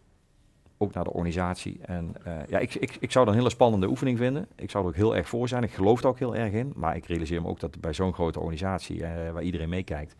ook 0.84 0.94
naar 0.94 1.04
de 1.04 1.14
organisatie. 1.14 1.80
En 1.82 2.14
uh, 2.28 2.34
ja, 2.48 2.60
ik, 2.60 2.76
ik, 2.76 2.98
ik 3.00 3.12
zou 3.12 3.26
dat 3.26 3.34
een 3.34 3.40
hele 3.40 3.54
spannende 3.54 3.90
oefening 3.90 4.18
vinden. 4.18 4.48
Ik 4.56 4.70
zou 4.70 4.84
er 4.84 4.90
ook 4.90 4.96
heel 4.96 5.16
erg 5.16 5.30
voor 5.30 5.48
zijn. 5.48 5.64
Ik 5.64 5.74
geloof 5.74 6.02
er 6.02 6.08
ook 6.08 6.20
heel 6.20 6.36
erg 6.36 6.54
in. 6.54 6.72
Maar 6.76 6.96
ik 6.96 7.06
realiseer 7.06 7.42
me 7.42 7.48
ook 7.48 7.60
dat 7.60 7.80
bij 7.80 7.94
zo'n 7.94 8.14
grote 8.14 8.40
organisatie, 8.40 8.98
uh, 8.98 9.32
waar 9.32 9.44
iedereen 9.44 9.70
meekijkt, 9.70 10.16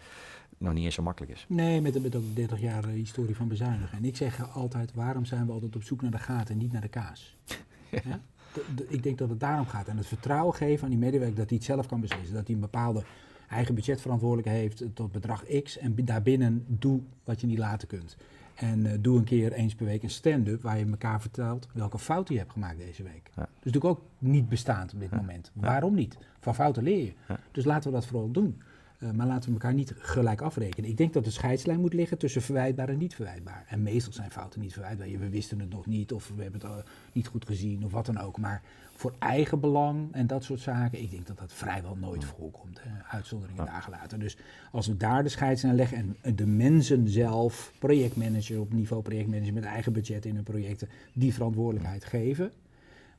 nog 0.58 0.74
niet 0.74 0.86
eens 0.86 0.96
zo 0.96 1.04
makkelijk 1.04 1.32
is. 1.32 1.46
Nee, 1.50 1.82
met, 1.82 2.02
met 2.02 2.16
ook 2.16 2.36
30 2.36 2.62
jaar 2.62 2.86
historie 2.86 3.36
van 3.36 3.48
bezuinigen. 3.48 3.98
En 3.98 4.06
ik 4.06 4.16
zeg 4.16 4.54
altijd, 4.56 4.94
waarom 4.94 5.26
zijn 5.26 5.46
we 5.46 5.52
altijd 5.52 5.76
op 5.76 5.84
zoek 5.84 6.02
naar 6.02 6.12
de 6.12 6.18
gaten 6.18 6.54
en 6.54 6.58
niet 6.58 6.72
naar 6.72 6.82
de 6.82 6.88
kaas? 6.88 7.38
ja? 7.90 8.20
Ik 8.88 9.04
denk 9.04 9.18
dat 9.18 9.30
het 9.30 9.40
daarom 9.40 9.66
gaat. 9.66 9.88
En 9.88 9.98
het 9.98 10.08
vertrouwen 10.08 10.56
geven 10.56 10.84
aan 10.84 10.90
die 10.90 11.00
medewerker 11.00 11.36
dat 11.36 11.50
hij 11.50 11.58
het 11.58 11.66
zelf 11.66 11.88
kan 11.88 12.02
beslissen. 12.02 12.34
Dat 12.34 12.46
hij 12.46 12.56
een 12.56 12.62
bepaalde 12.62 13.04
eigen 13.50 13.76
budgetverantwoordelijkheid 13.76 14.62
heeft 14.62 14.96
tot 14.96 15.12
bedrag 15.12 15.44
X. 15.64 15.78
En 15.78 15.96
daarbinnen 15.96 16.66
doe 16.68 17.02
wat 17.24 17.42
je 17.42 17.48
niet 17.48 17.58
laten 17.58 17.88
kunt. 17.88 18.18
En 18.56 18.86
uh, 18.86 18.92
doe 19.00 19.18
een 19.18 19.24
keer 19.24 19.52
eens 19.52 19.76
per 19.76 19.86
week 19.86 20.04
een 20.04 20.10
stand-up 20.10 20.62
waar 20.62 20.78
je 20.78 20.86
elkaar 20.86 21.22
vertelt 21.22 21.68
welke 21.74 22.00
fout 22.00 22.30
je 22.30 22.38
hebt 22.38 22.52
gemaakt 22.52 22.78
deze 22.78 23.04
week. 23.04 23.32
Ja. 23.36 23.42
Dus 23.42 23.72
natuurlijk 23.72 23.86
ook 23.86 24.02
niet 24.18 24.50
bestaand 24.50 24.94
op 24.94 25.00
dit 25.00 25.10
ja. 25.10 25.18
moment. 25.18 25.52
Waarom 25.54 25.96
niet? 25.96 26.18
Van 26.40 26.56
fouten 26.56 26.84
leer 26.84 27.06
je. 27.06 27.14
Dus 27.52 27.66
laten 27.66 27.90
we 27.92 27.96
dat 27.96 28.06
vooral 28.06 28.32
doen. 28.32 28.62
Uh, 29.04 29.12
maar 29.12 29.28
laten 29.28 29.48
we 29.48 29.54
elkaar 29.54 29.74
niet 29.74 29.94
gelijk 29.98 30.42
afrekenen. 30.42 30.90
Ik 30.90 30.98
denk 30.98 31.14
dat 31.14 31.24
de 31.24 31.32
scheidslijn 31.32 31.80
moet 31.80 31.94
liggen 31.94 32.18
tussen 32.18 32.42
verwijtbaar 32.42 32.90
en 32.90 32.98
niet 32.98 33.16
verwijtbaar. 33.16 33.66
En 33.68 33.84
meestal 33.84 34.14
zijn 34.14 34.32
fouten 34.32 34.62
niet 34.62 34.74
verwijtbaar. 34.74 35.08
We 35.08 35.30
wisten 35.30 35.60
het 35.60 35.70
nog 35.70 35.86
niet 35.86 36.12
of 36.12 36.32
we 36.36 36.42
hebben 36.42 36.62
het 36.62 36.70
uh, 36.70 36.78
niet 37.12 37.28
goed 37.28 37.46
gezien 37.46 37.86
of 37.86 37.92
wat 37.92 38.06
dan 38.06 38.20
ook. 38.20 38.38
Maar 38.38 38.62
voor 38.96 39.14
eigen 39.20 39.60
belang 39.60 40.08
en 40.12 40.28
dat 40.28 40.44
soort 40.44 40.60
zaken, 40.60 41.02
ik 41.02 41.12
denk 41.12 41.28
dat 41.28 41.38
dat 41.38 41.54
vrijwel 41.54 41.98
nooit 42.00 42.26
voorkomt. 42.26 42.80
Hè. 42.82 43.04
Uitzonderingen 43.16 43.66
ja. 43.66 43.72
dagen 43.72 43.92
later. 43.92 44.20
Dus 44.20 44.38
als 44.72 44.88
we 44.88 44.98
daar 44.98 45.24
de 45.24 45.30
scheidslijn 45.30 45.76
leggen 45.76 46.16
en 46.22 46.36
de 46.36 46.46
mensen 46.46 47.10
zelf, 47.10 47.74
projectmanager 47.80 48.60
op 48.60 48.74
niveau 48.74 49.02
projectmanager 49.02 49.54
met 49.54 49.64
eigen 49.64 49.94
budget 49.94 50.26
in 50.26 50.36
hun 50.36 50.44
projecten, 50.44 50.90
die 51.14 51.34
verantwoordelijkheid 51.34 52.06
geven. 52.06 52.52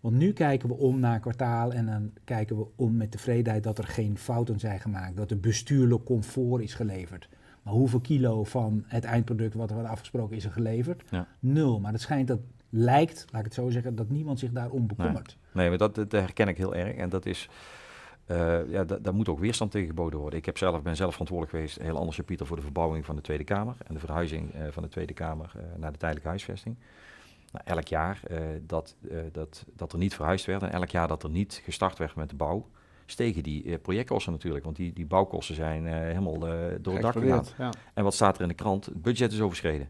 Want 0.04 0.16
nu 0.16 0.32
kijken 0.32 0.68
we 0.68 0.74
om 0.74 0.98
naar 0.98 1.20
kwartaal 1.20 1.72
en 1.72 1.86
dan 1.86 2.10
kijken 2.24 2.56
we 2.56 2.66
om 2.76 2.96
met 2.96 3.10
tevredenheid 3.10 3.62
dat 3.62 3.78
er 3.78 3.84
geen 3.84 4.18
fouten 4.18 4.58
zijn 4.58 4.80
gemaakt, 4.80 5.16
dat 5.16 5.30
er 5.30 5.40
bestuurlijk 5.40 6.04
comfort 6.04 6.62
is 6.62 6.74
geleverd. 6.74 7.28
Maar 7.62 7.74
hoeveel 7.74 8.00
kilo 8.00 8.44
van 8.44 8.84
het 8.86 9.04
eindproduct 9.04 9.54
wat 9.54 9.68
er 9.68 9.74
wordt 9.74 9.90
afgesproken 9.90 10.36
is 10.36 10.44
er 10.44 10.50
geleverd? 10.50 11.02
Ja. 11.10 11.26
Nul. 11.38 11.80
Maar 11.80 11.92
het 11.92 12.00
schijnt 12.00 12.28
dat 12.28 12.40
lijkt, 12.68 13.24
laat 13.30 13.40
ik 13.40 13.46
het 13.46 13.54
zo 13.54 13.70
zeggen, 13.70 13.94
dat 13.94 14.08
niemand 14.08 14.38
zich 14.38 14.52
daarom 14.52 14.86
bekommert. 14.86 15.36
Nee, 15.52 15.52
nee 15.52 15.68
maar 15.68 15.78
dat, 15.78 15.94
dat 15.94 16.12
herken 16.12 16.48
ik 16.48 16.56
heel 16.56 16.74
erg. 16.74 16.96
En 16.96 17.08
dat 17.08 17.26
is, 17.26 17.48
uh, 18.26 18.70
ja, 18.70 18.84
daar 18.84 19.14
moet 19.14 19.28
ook 19.28 19.38
weerstand 19.38 19.70
tegen 19.70 19.88
geboden 19.88 20.18
worden. 20.18 20.38
Ik 20.38 20.44
heb 20.46 20.58
zelf, 20.58 20.82
ben 20.82 20.96
zelf 20.96 21.12
verantwoordelijk 21.12 21.56
geweest, 21.56 21.78
heel 21.78 21.98
anders 21.98 22.20
Pieter, 22.24 22.46
voor 22.46 22.56
de 22.56 22.62
verbouwing 22.62 23.04
van 23.04 23.16
de 23.16 23.22
Tweede 23.22 23.44
Kamer 23.44 23.76
en 23.86 23.94
de 23.94 24.00
verhuizing 24.00 24.54
uh, 24.54 24.62
van 24.70 24.82
de 24.82 24.88
Tweede 24.88 25.14
Kamer 25.14 25.52
uh, 25.56 25.62
naar 25.76 25.92
de 25.92 25.98
tijdelijke 25.98 26.28
huisvesting. 26.28 26.76
Nou, 27.54 27.66
elk 27.76 27.88
jaar 27.88 28.20
dat, 28.66 28.96
dat, 29.32 29.64
dat 29.76 29.92
er 29.92 29.98
niet 29.98 30.14
verhuisd 30.14 30.46
werd 30.46 30.62
en 30.62 30.72
elk 30.72 30.90
jaar 30.90 31.08
dat 31.08 31.22
er 31.22 31.30
niet 31.30 31.60
gestart 31.64 31.98
werd 31.98 32.14
met 32.14 32.30
de 32.30 32.36
bouw, 32.36 32.68
stegen 33.06 33.42
die 33.42 33.78
projectkosten 33.78 34.32
natuurlijk. 34.32 34.64
Want 34.64 34.76
die, 34.76 34.92
die 34.92 35.06
bouwkosten 35.06 35.54
zijn 35.54 35.86
helemaal 35.86 36.38
door 36.38 36.94
het 36.94 37.02
dak 37.02 37.12
gegaan. 37.12 37.44
Ja. 37.58 37.70
En 37.94 38.04
wat 38.04 38.14
staat 38.14 38.36
er 38.36 38.42
in 38.42 38.48
de 38.48 38.54
krant? 38.54 38.84
Het 38.84 39.02
budget 39.02 39.32
is 39.32 39.40
overschreden. 39.40 39.88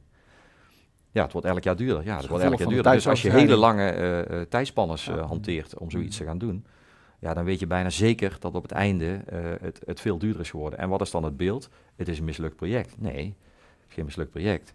Ja, 1.10 1.22
het 1.22 1.32
wordt 1.32 1.46
elk 1.46 1.62
jaar 1.62 1.76
duurder. 1.76 2.04
Ja, 2.04 2.16
het 2.16 2.26
wordt 2.26 2.44
elk 2.44 2.58
jaar 2.58 2.68
duurder. 2.68 2.92
Dus 2.92 3.08
als 3.08 3.22
je 3.22 3.30
hele 3.30 3.56
lange 3.56 4.46
tijdspannes 4.48 5.08
uh, 5.08 5.26
hanteert 5.26 5.78
om 5.78 5.90
zoiets 5.90 6.16
te 6.16 6.24
gaan 6.24 6.38
doen, 6.38 6.66
ja, 7.18 7.34
dan 7.34 7.44
weet 7.44 7.60
je 7.60 7.66
bijna 7.66 7.90
zeker 7.90 8.36
dat 8.40 8.54
op 8.54 8.62
het 8.62 8.72
einde 8.72 9.20
het, 9.60 9.80
het 9.84 10.00
veel 10.00 10.18
duurder 10.18 10.40
is 10.40 10.50
geworden. 10.50 10.78
En 10.78 10.88
wat 10.88 11.00
is 11.00 11.10
dan 11.10 11.24
het 11.24 11.36
beeld? 11.36 11.68
Het 11.96 12.08
is 12.08 12.18
een 12.18 12.24
mislukt 12.24 12.56
project. 12.56 13.00
Nee, 13.00 13.24
het 13.56 13.88
is 13.88 13.94
geen 13.94 14.04
mislukt 14.04 14.30
project. 14.30 14.74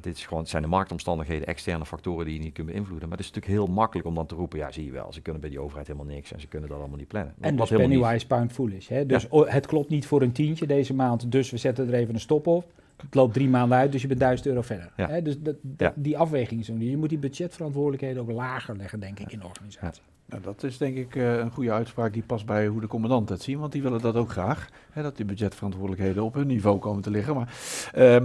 Dit 0.00 0.16
is 0.16 0.26
gewoon, 0.26 0.46
zijn 0.46 0.62
de 0.62 0.68
marktomstandigheden, 0.68 1.46
externe 1.46 1.86
factoren 1.86 2.24
die 2.24 2.34
je 2.34 2.40
niet 2.40 2.52
kunt 2.52 2.66
beïnvloeden. 2.66 3.08
Maar 3.08 3.18
het 3.18 3.26
is 3.26 3.32
natuurlijk 3.32 3.66
heel 3.66 3.74
makkelijk 3.74 4.08
om 4.08 4.14
dan 4.14 4.26
te 4.26 4.34
roepen, 4.34 4.58
ja 4.58 4.72
zie 4.72 4.84
je 4.84 4.90
wel, 4.90 5.12
ze 5.12 5.20
kunnen 5.20 5.40
bij 5.40 5.50
die 5.50 5.60
overheid 5.60 5.86
helemaal 5.86 6.14
niks 6.14 6.32
en 6.32 6.40
ze 6.40 6.46
kunnen 6.46 6.68
dat 6.68 6.78
allemaal 6.78 6.98
niet 6.98 7.08
plannen. 7.08 7.34
En 7.40 7.56
dus 7.56 7.68
pennywise 7.68 8.26
pound 8.26 8.52
foolish. 8.52 8.88
Hè? 8.88 9.06
Dus 9.06 9.26
ja. 9.30 9.44
het 9.44 9.66
klopt 9.66 9.88
niet 9.88 10.06
voor 10.06 10.22
een 10.22 10.32
tientje 10.32 10.66
deze 10.66 10.94
maand, 10.94 11.32
dus 11.32 11.50
we 11.50 11.56
zetten 11.56 11.88
er 11.88 11.94
even 11.94 12.14
een 12.14 12.20
stop 12.20 12.46
op 12.46 12.64
het 12.96 13.14
loopt 13.14 13.34
drie 13.34 13.48
maanden 13.48 13.78
uit, 13.78 13.92
dus 13.92 14.02
je 14.02 14.08
bent 14.08 14.20
1000 14.20 14.48
euro 14.48 14.62
verder. 14.62 14.92
Ja. 14.96 15.08
Hè? 15.08 15.22
Dus 15.22 15.40
dat, 15.40 15.56
dat, 15.60 15.94
ja. 15.94 16.02
die 16.02 16.18
afweging 16.18 16.60
is 16.60 16.66
Je 16.66 16.96
moet 16.96 17.08
die 17.08 17.18
budgetverantwoordelijkheden 17.18 18.22
ook 18.22 18.30
lager 18.30 18.76
leggen, 18.76 19.00
denk 19.00 19.20
ik, 19.20 19.32
in 19.32 19.38
de 19.38 19.46
organisatie. 19.46 20.02
Nou, 20.26 20.42
dat 20.42 20.62
is 20.62 20.78
denk 20.78 20.96
ik 20.96 21.14
uh, 21.14 21.36
een 21.36 21.50
goede 21.50 21.72
uitspraak 21.72 22.12
die 22.12 22.22
past 22.22 22.46
bij 22.46 22.66
hoe 22.66 22.80
de 22.80 22.86
commandant 22.86 23.28
het 23.28 23.42
ziet, 23.42 23.56
want 23.58 23.72
die 23.72 23.82
willen 23.82 24.00
dat 24.00 24.14
ook 24.14 24.30
graag. 24.30 24.68
Hè, 24.90 25.02
dat 25.02 25.16
die 25.16 25.24
budgetverantwoordelijkheden 25.24 26.22
op 26.22 26.34
hun 26.34 26.46
niveau 26.46 26.78
komen 26.78 27.02
te 27.02 27.10
liggen. 27.10 27.34
Maar 27.34 27.54
uh, 27.96 28.16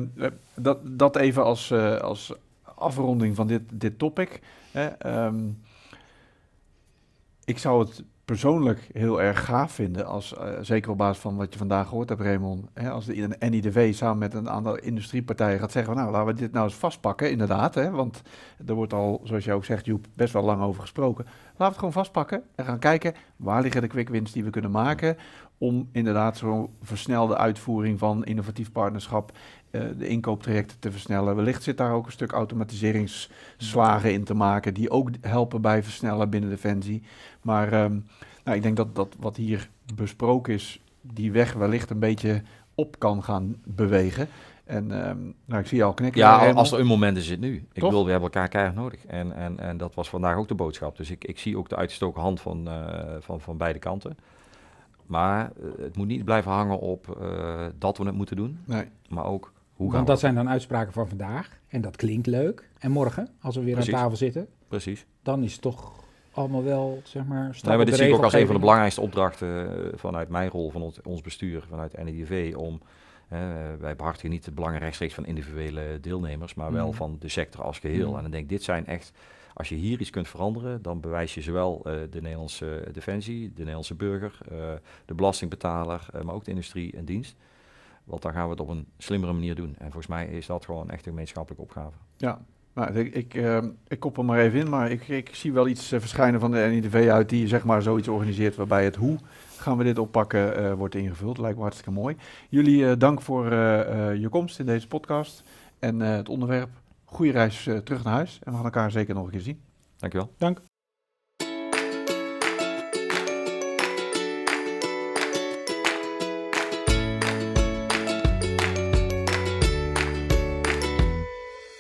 dat, 0.56 0.80
dat 0.84 1.16
even 1.16 1.44
als, 1.44 1.72
uh, 1.72 1.98
als 1.98 2.34
afronding 2.64 3.36
van 3.36 3.48
dit, 3.48 3.62
dit 3.74 4.00
topic. 4.00 4.42
Hè, 4.72 4.86
ehm, 4.86 5.50
ik 7.46 7.58
zou 7.58 7.80
het 7.80 8.04
persoonlijk 8.32 8.90
heel 8.94 9.22
erg 9.22 9.46
gaaf 9.46 9.72
vinden, 9.72 10.06
als, 10.06 10.34
eh, 10.34 10.50
zeker 10.62 10.92
op 10.92 10.98
basis 10.98 11.22
van 11.22 11.36
wat 11.36 11.54
je 11.54 11.58
vandaag 11.60 11.88
gehoord 11.88 12.10
hebt, 12.10 12.22
Raymond, 12.22 12.66
hè, 12.74 12.90
als 12.90 13.06
de 13.06 13.36
NIDV 13.40 13.94
samen 13.94 14.18
met 14.18 14.34
een 14.34 14.50
aantal 14.50 14.78
industriepartijen 14.78 15.60
gaat 15.60 15.72
zeggen, 15.72 15.96
nou 15.96 16.12
laten 16.12 16.28
we 16.28 16.40
dit 16.40 16.52
nou 16.52 16.66
eens 16.66 16.76
vastpakken, 16.76 17.32
inderdaad, 17.32 17.76
hè, 17.76 17.92
want 17.92 18.22
er 18.66 18.74
wordt 18.74 18.94
al, 18.94 19.22
zoals 19.24 19.44
je 19.44 19.54
ook 19.54 19.66
zegt, 19.66 19.86
Joep, 19.86 20.06
best 20.14 20.34
wel 20.34 20.44
lang 20.44 20.62
over 20.62 20.82
gesproken. 20.82 21.26
Laten 21.26 21.58
we 21.58 21.64
het 21.64 21.76
gewoon 21.76 21.92
vastpakken 21.92 22.44
en 22.56 22.66
gaan 22.66 22.80
kijken, 22.80 23.14
waar 23.36 23.62
liggen 23.62 23.82
de 23.82 23.88
quick 23.88 24.10
wins 24.10 24.32
die 24.32 24.44
we 24.44 24.50
kunnen 24.50 24.72
maken 24.72 25.18
om 25.58 25.90
inderdaad 25.92 26.38
zo'n 26.38 26.70
versnelde 26.82 27.38
uitvoering 27.38 28.00
van 28.00 28.24
innovatief 28.24 28.72
partnerschap, 28.72 29.32
uh, 29.72 29.82
de 29.98 30.08
inkooptrajecten 30.08 30.80
te 30.80 30.92
versnellen. 30.92 31.36
Wellicht 31.36 31.64
zit 31.64 31.78
daar 31.78 31.94
ook 31.94 32.06
een 32.06 32.12
stuk 32.12 32.32
automatiseringsslagen 32.32 34.14
in 34.14 34.24
te 34.24 34.34
maken, 34.34 34.74
die 34.74 34.90
ook 34.90 35.10
helpen 35.22 35.62
bij 35.62 35.84
versnellen 35.84 36.30
binnen 36.30 36.50
Defensie. 36.50 37.04
Maar 37.42 37.84
um, 37.84 38.06
nou, 38.44 38.58
ik 38.58 38.64
denk 38.64 38.78
dat, 38.78 38.96
dat 38.96 39.16
wat 39.20 39.38
hier 39.38 39.70
besproken 39.96 40.54
is, 40.54 40.82
die 41.02 41.32
weg 41.32 41.54
wellicht 41.54 41.90
een 41.90 42.00
beetje 42.00 42.42
op 42.76 43.00
kan 43.00 43.24
gaan 43.24 43.56
bewegen. 43.64 44.28
En 44.64 45.10
um, 45.10 45.34
nou, 45.46 45.62
ik 45.62 45.68
zie 45.68 45.78
je 45.78 45.84
al 45.84 45.94
knikken. 45.94 46.22
Ja, 46.22 46.52
als 46.52 46.72
er 46.72 46.80
een 46.80 46.86
moment 46.86 47.18
is, 47.18 47.30
het 47.30 47.40
nu. 47.40 47.68
Ik 47.74 47.82
wil, 47.82 48.06
we 48.06 48.12
hebben 48.12 48.30
elkaar 48.32 48.48
keihard 48.48 48.76
nodig. 48.76 49.06
En, 49.06 49.36
en, 49.36 49.60
en 49.60 49.78
dat 49.78 49.96
was 49.96 50.10
vandaag 50.10 50.36
ook 50.38 50.48
de 50.48 50.56
boodschap. 50.56 50.98
Dus 50.98 51.12
ik, 51.12 51.26
ik 51.26 51.40
zie 51.40 51.58
ook 51.58 51.70
de 51.70 51.76
uitgestoken 51.76 52.22
hand 52.22 52.42
van, 52.42 52.68
uh, 52.68 53.16
van, 53.20 53.42
van 53.42 53.58
beide 53.58 53.80
kanten. 53.80 54.18
Maar 55.06 55.52
uh, 55.64 55.72
het 55.78 55.98
moet 55.98 56.08
niet 56.08 56.26
blijven 56.26 56.52
hangen 56.52 56.80
op 56.80 57.18
uh, 57.22 57.66
dat 57.78 57.98
we 57.98 58.06
het 58.06 58.16
moeten 58.16 58.36
doen. 58.36 58.60
Nee. 58.66 58.86
Maar 59.10 59.26
ook 59.26 59.52
hoe 59.82 59.92
Want 59.92 60.08
dat 60.08 60.20
zijn 60.20 60.36
dan 60.36 60.50
uitspraken 60.50 60.94
van 60.94 61.08
vandaag. 61.08 61.60
En 61.68 61.82
dat 61.82 61.96
klinkt 61.96 62.28
leuk. 62.28 62.70
En 62.80 62.92
morgen, 62.92 63.28
als 63.42 63.56
we 63.56 63.64
weer 63.64 63.74
Precies. 63.74 63.94
aan 63.94 64.00
tafel 64.02 64.18
zitten, 64.18 64.48
Precies. 64.68 65.06
dan 65.22 65.44
is 65.44 65.52
het 65.54 65.62
toch 65.62 65.92
allemaal 66.32 66.64
wel, 66.64 67.02
zeg 67.04 67.26
maar, 67.26 67.58
Nee, 67.64 67.78
maar 67.78 67.86
dit 67.86 67.96
zie 67.96 68.08
ik 68.08 68.14
ook 68.14 68.24
als 68.24 68.34
een 68.34 68.46
van 68.46 68.56
de 68.56 68.60
belangrijkste 68.62 69.02
opdrachten 69.02 69.68
eh, 69.92 69.98
vanuit 70.00 70.30
mijn 70.30 70.50
rol, 70.50 70.72
van 70.72 70.82
ons, 70.82 71.02
ons 71.02 71.22
bestuur, 71.22 71.64
vanuit 71.70 72.04
NIDV, 72.04 72.54
om, 72.58 72.82
eh, 73.28 73.40
wij 73.80 73.96
behartigen 73.96 74.30
niet 74.30 74.46
de 74.46 74.52
belangen 74.52 74.80
rechtstreeks 74.80 75.14
van 75.14 75.26
individuele 75.26 76.00
deelnemers, 76.02 76.54
maar 76.54 76.72
wel 76.72 76.88
Mhm. 76.88 76.96
van 76.96 77.16
de 77.20 77.30
sector 77.30 77.64
als 77.64 77.80
geheel. 77.80 78.08
Mhm. 78.08 78.16
En 78.16 78.22
dan 78.22 78.32
denk 78.32 78.44
ik, 78.44 78.50
dit 78.50 78.64
zijn 78.64 78.86
echt, 78.86 79.12
als 79.54 79.70
je 79.70 79.76
hier 79.76 80.00
iets 80.00 80.10
kunt 80.10 80.28
veranderen, 80.28 80.82
dan 80.82 81.00
bewijs 81.00 81.34
je 81.34 81.42
zowel 81.42 81.82
eh, 81.84 81.94
de 82.10 82.22
Nederlandse 82.22 82.84
defensie, 82.92 83.48
de 83.48 83.58
Nederlandse 83.58 83.96
burger, 83.96 84.38
de 85.06 85.14
belastingbetaler, 85.14 86.06
maar 86.24 86.36
ook 86.36 86.44
de 86.46 86.52
industrie 86.52 86.96
en 86.98 87.06
dienst. 87.06 87.36
Want 88.04 88.22
dan 88.22 88.34
gaan 88.34 88.44
we 88.44 88.52
het 88.52 88.60
op 88.60 88.68
een 88.68 88.88
slimmere 88.98 89.34
manier 89.34 89.56
doen. 89.56 89.76
En 89.78 89.86
volgens 89.86 90.08
mij 90.08 90.28
is 90.28 90.46
dat 90.46 90.66
gewoon 90.66 90.90
echt 90.90 91.06
een 91.06 91.12
gemeenschappelijke 91.12 91.64
opgave. 91.64 91.98
Ja, 92.18 92.42
nou, 92.74 92.94
ik, 93.00 93.16
ik, 93.16 93.44
ik 93.88 94.00
koppel 94.00 94.24
maar 94.24 94.40
even 94.40 94.60
in, 94.60 94.70
maar 94.70 94.92
ik, 94.92 95.08
ik 95.08 95.36
zie 95.36 95.54
wel 95.54 95.68
iets 95.68 95.92
eh, 95.92 96.00
verschijnen 96.00 96.40
van 96.40 96.52
de 96.52 96.58
NIDV 96.58 97.10
uit 97.12 97.30
die 97.30 97.48
zeg 97.48 97.64
maar 97.64 97.82
zoiets 97.82 98.08
organiseert 98.08 98.56
waarbij 98.56 98.84
het 98.84 98.96
hoe 98.96 99.18
gaan 99.58 99.78
we 99.78 99.84
dit 99.84 99.98
oppakken 99.98 100.56
eh, 100.56 100.74
wordt 100.74 100.96
ingevuld. 100.96 101.38
Lijkt 101.38 101.56
me 101.56 101.62
hartstikke 101.62 101.92
mooi. 101.92 102.16
Jullie 102.50 102.90
eh, 102.90 102.98
dank 102.98 103.22
voor 103.22 103.52
eh, 103.52 104.10
eh, 104.10 104.22
je 104.22 104.30
komst 104.30 104.60
in 104.60 104.66
deze 104.66 104.88
podcast 104.88 105.44
en 105.80 106.02
eh, 106.02 106.16
het 106.16 106.30
onderwerp. 106.30 106.70
Goede 107.06 107.32
reis 107.32 107.64
terug 107.64 108.04
naar 108.04 108.14
huis 108.14 108.40
en 108.44 108.52
we 108.52 108.56
gaan 108.58 108.66
elkaar 108.66 108.92
zeker 108.92 109.14
nog 109.16 109.26
een 109.26 109.32
keer 109.32 109.42
zien. 109.42 109.62
Dankjewel. 109.98 110.34
Dank. 110.38 110.71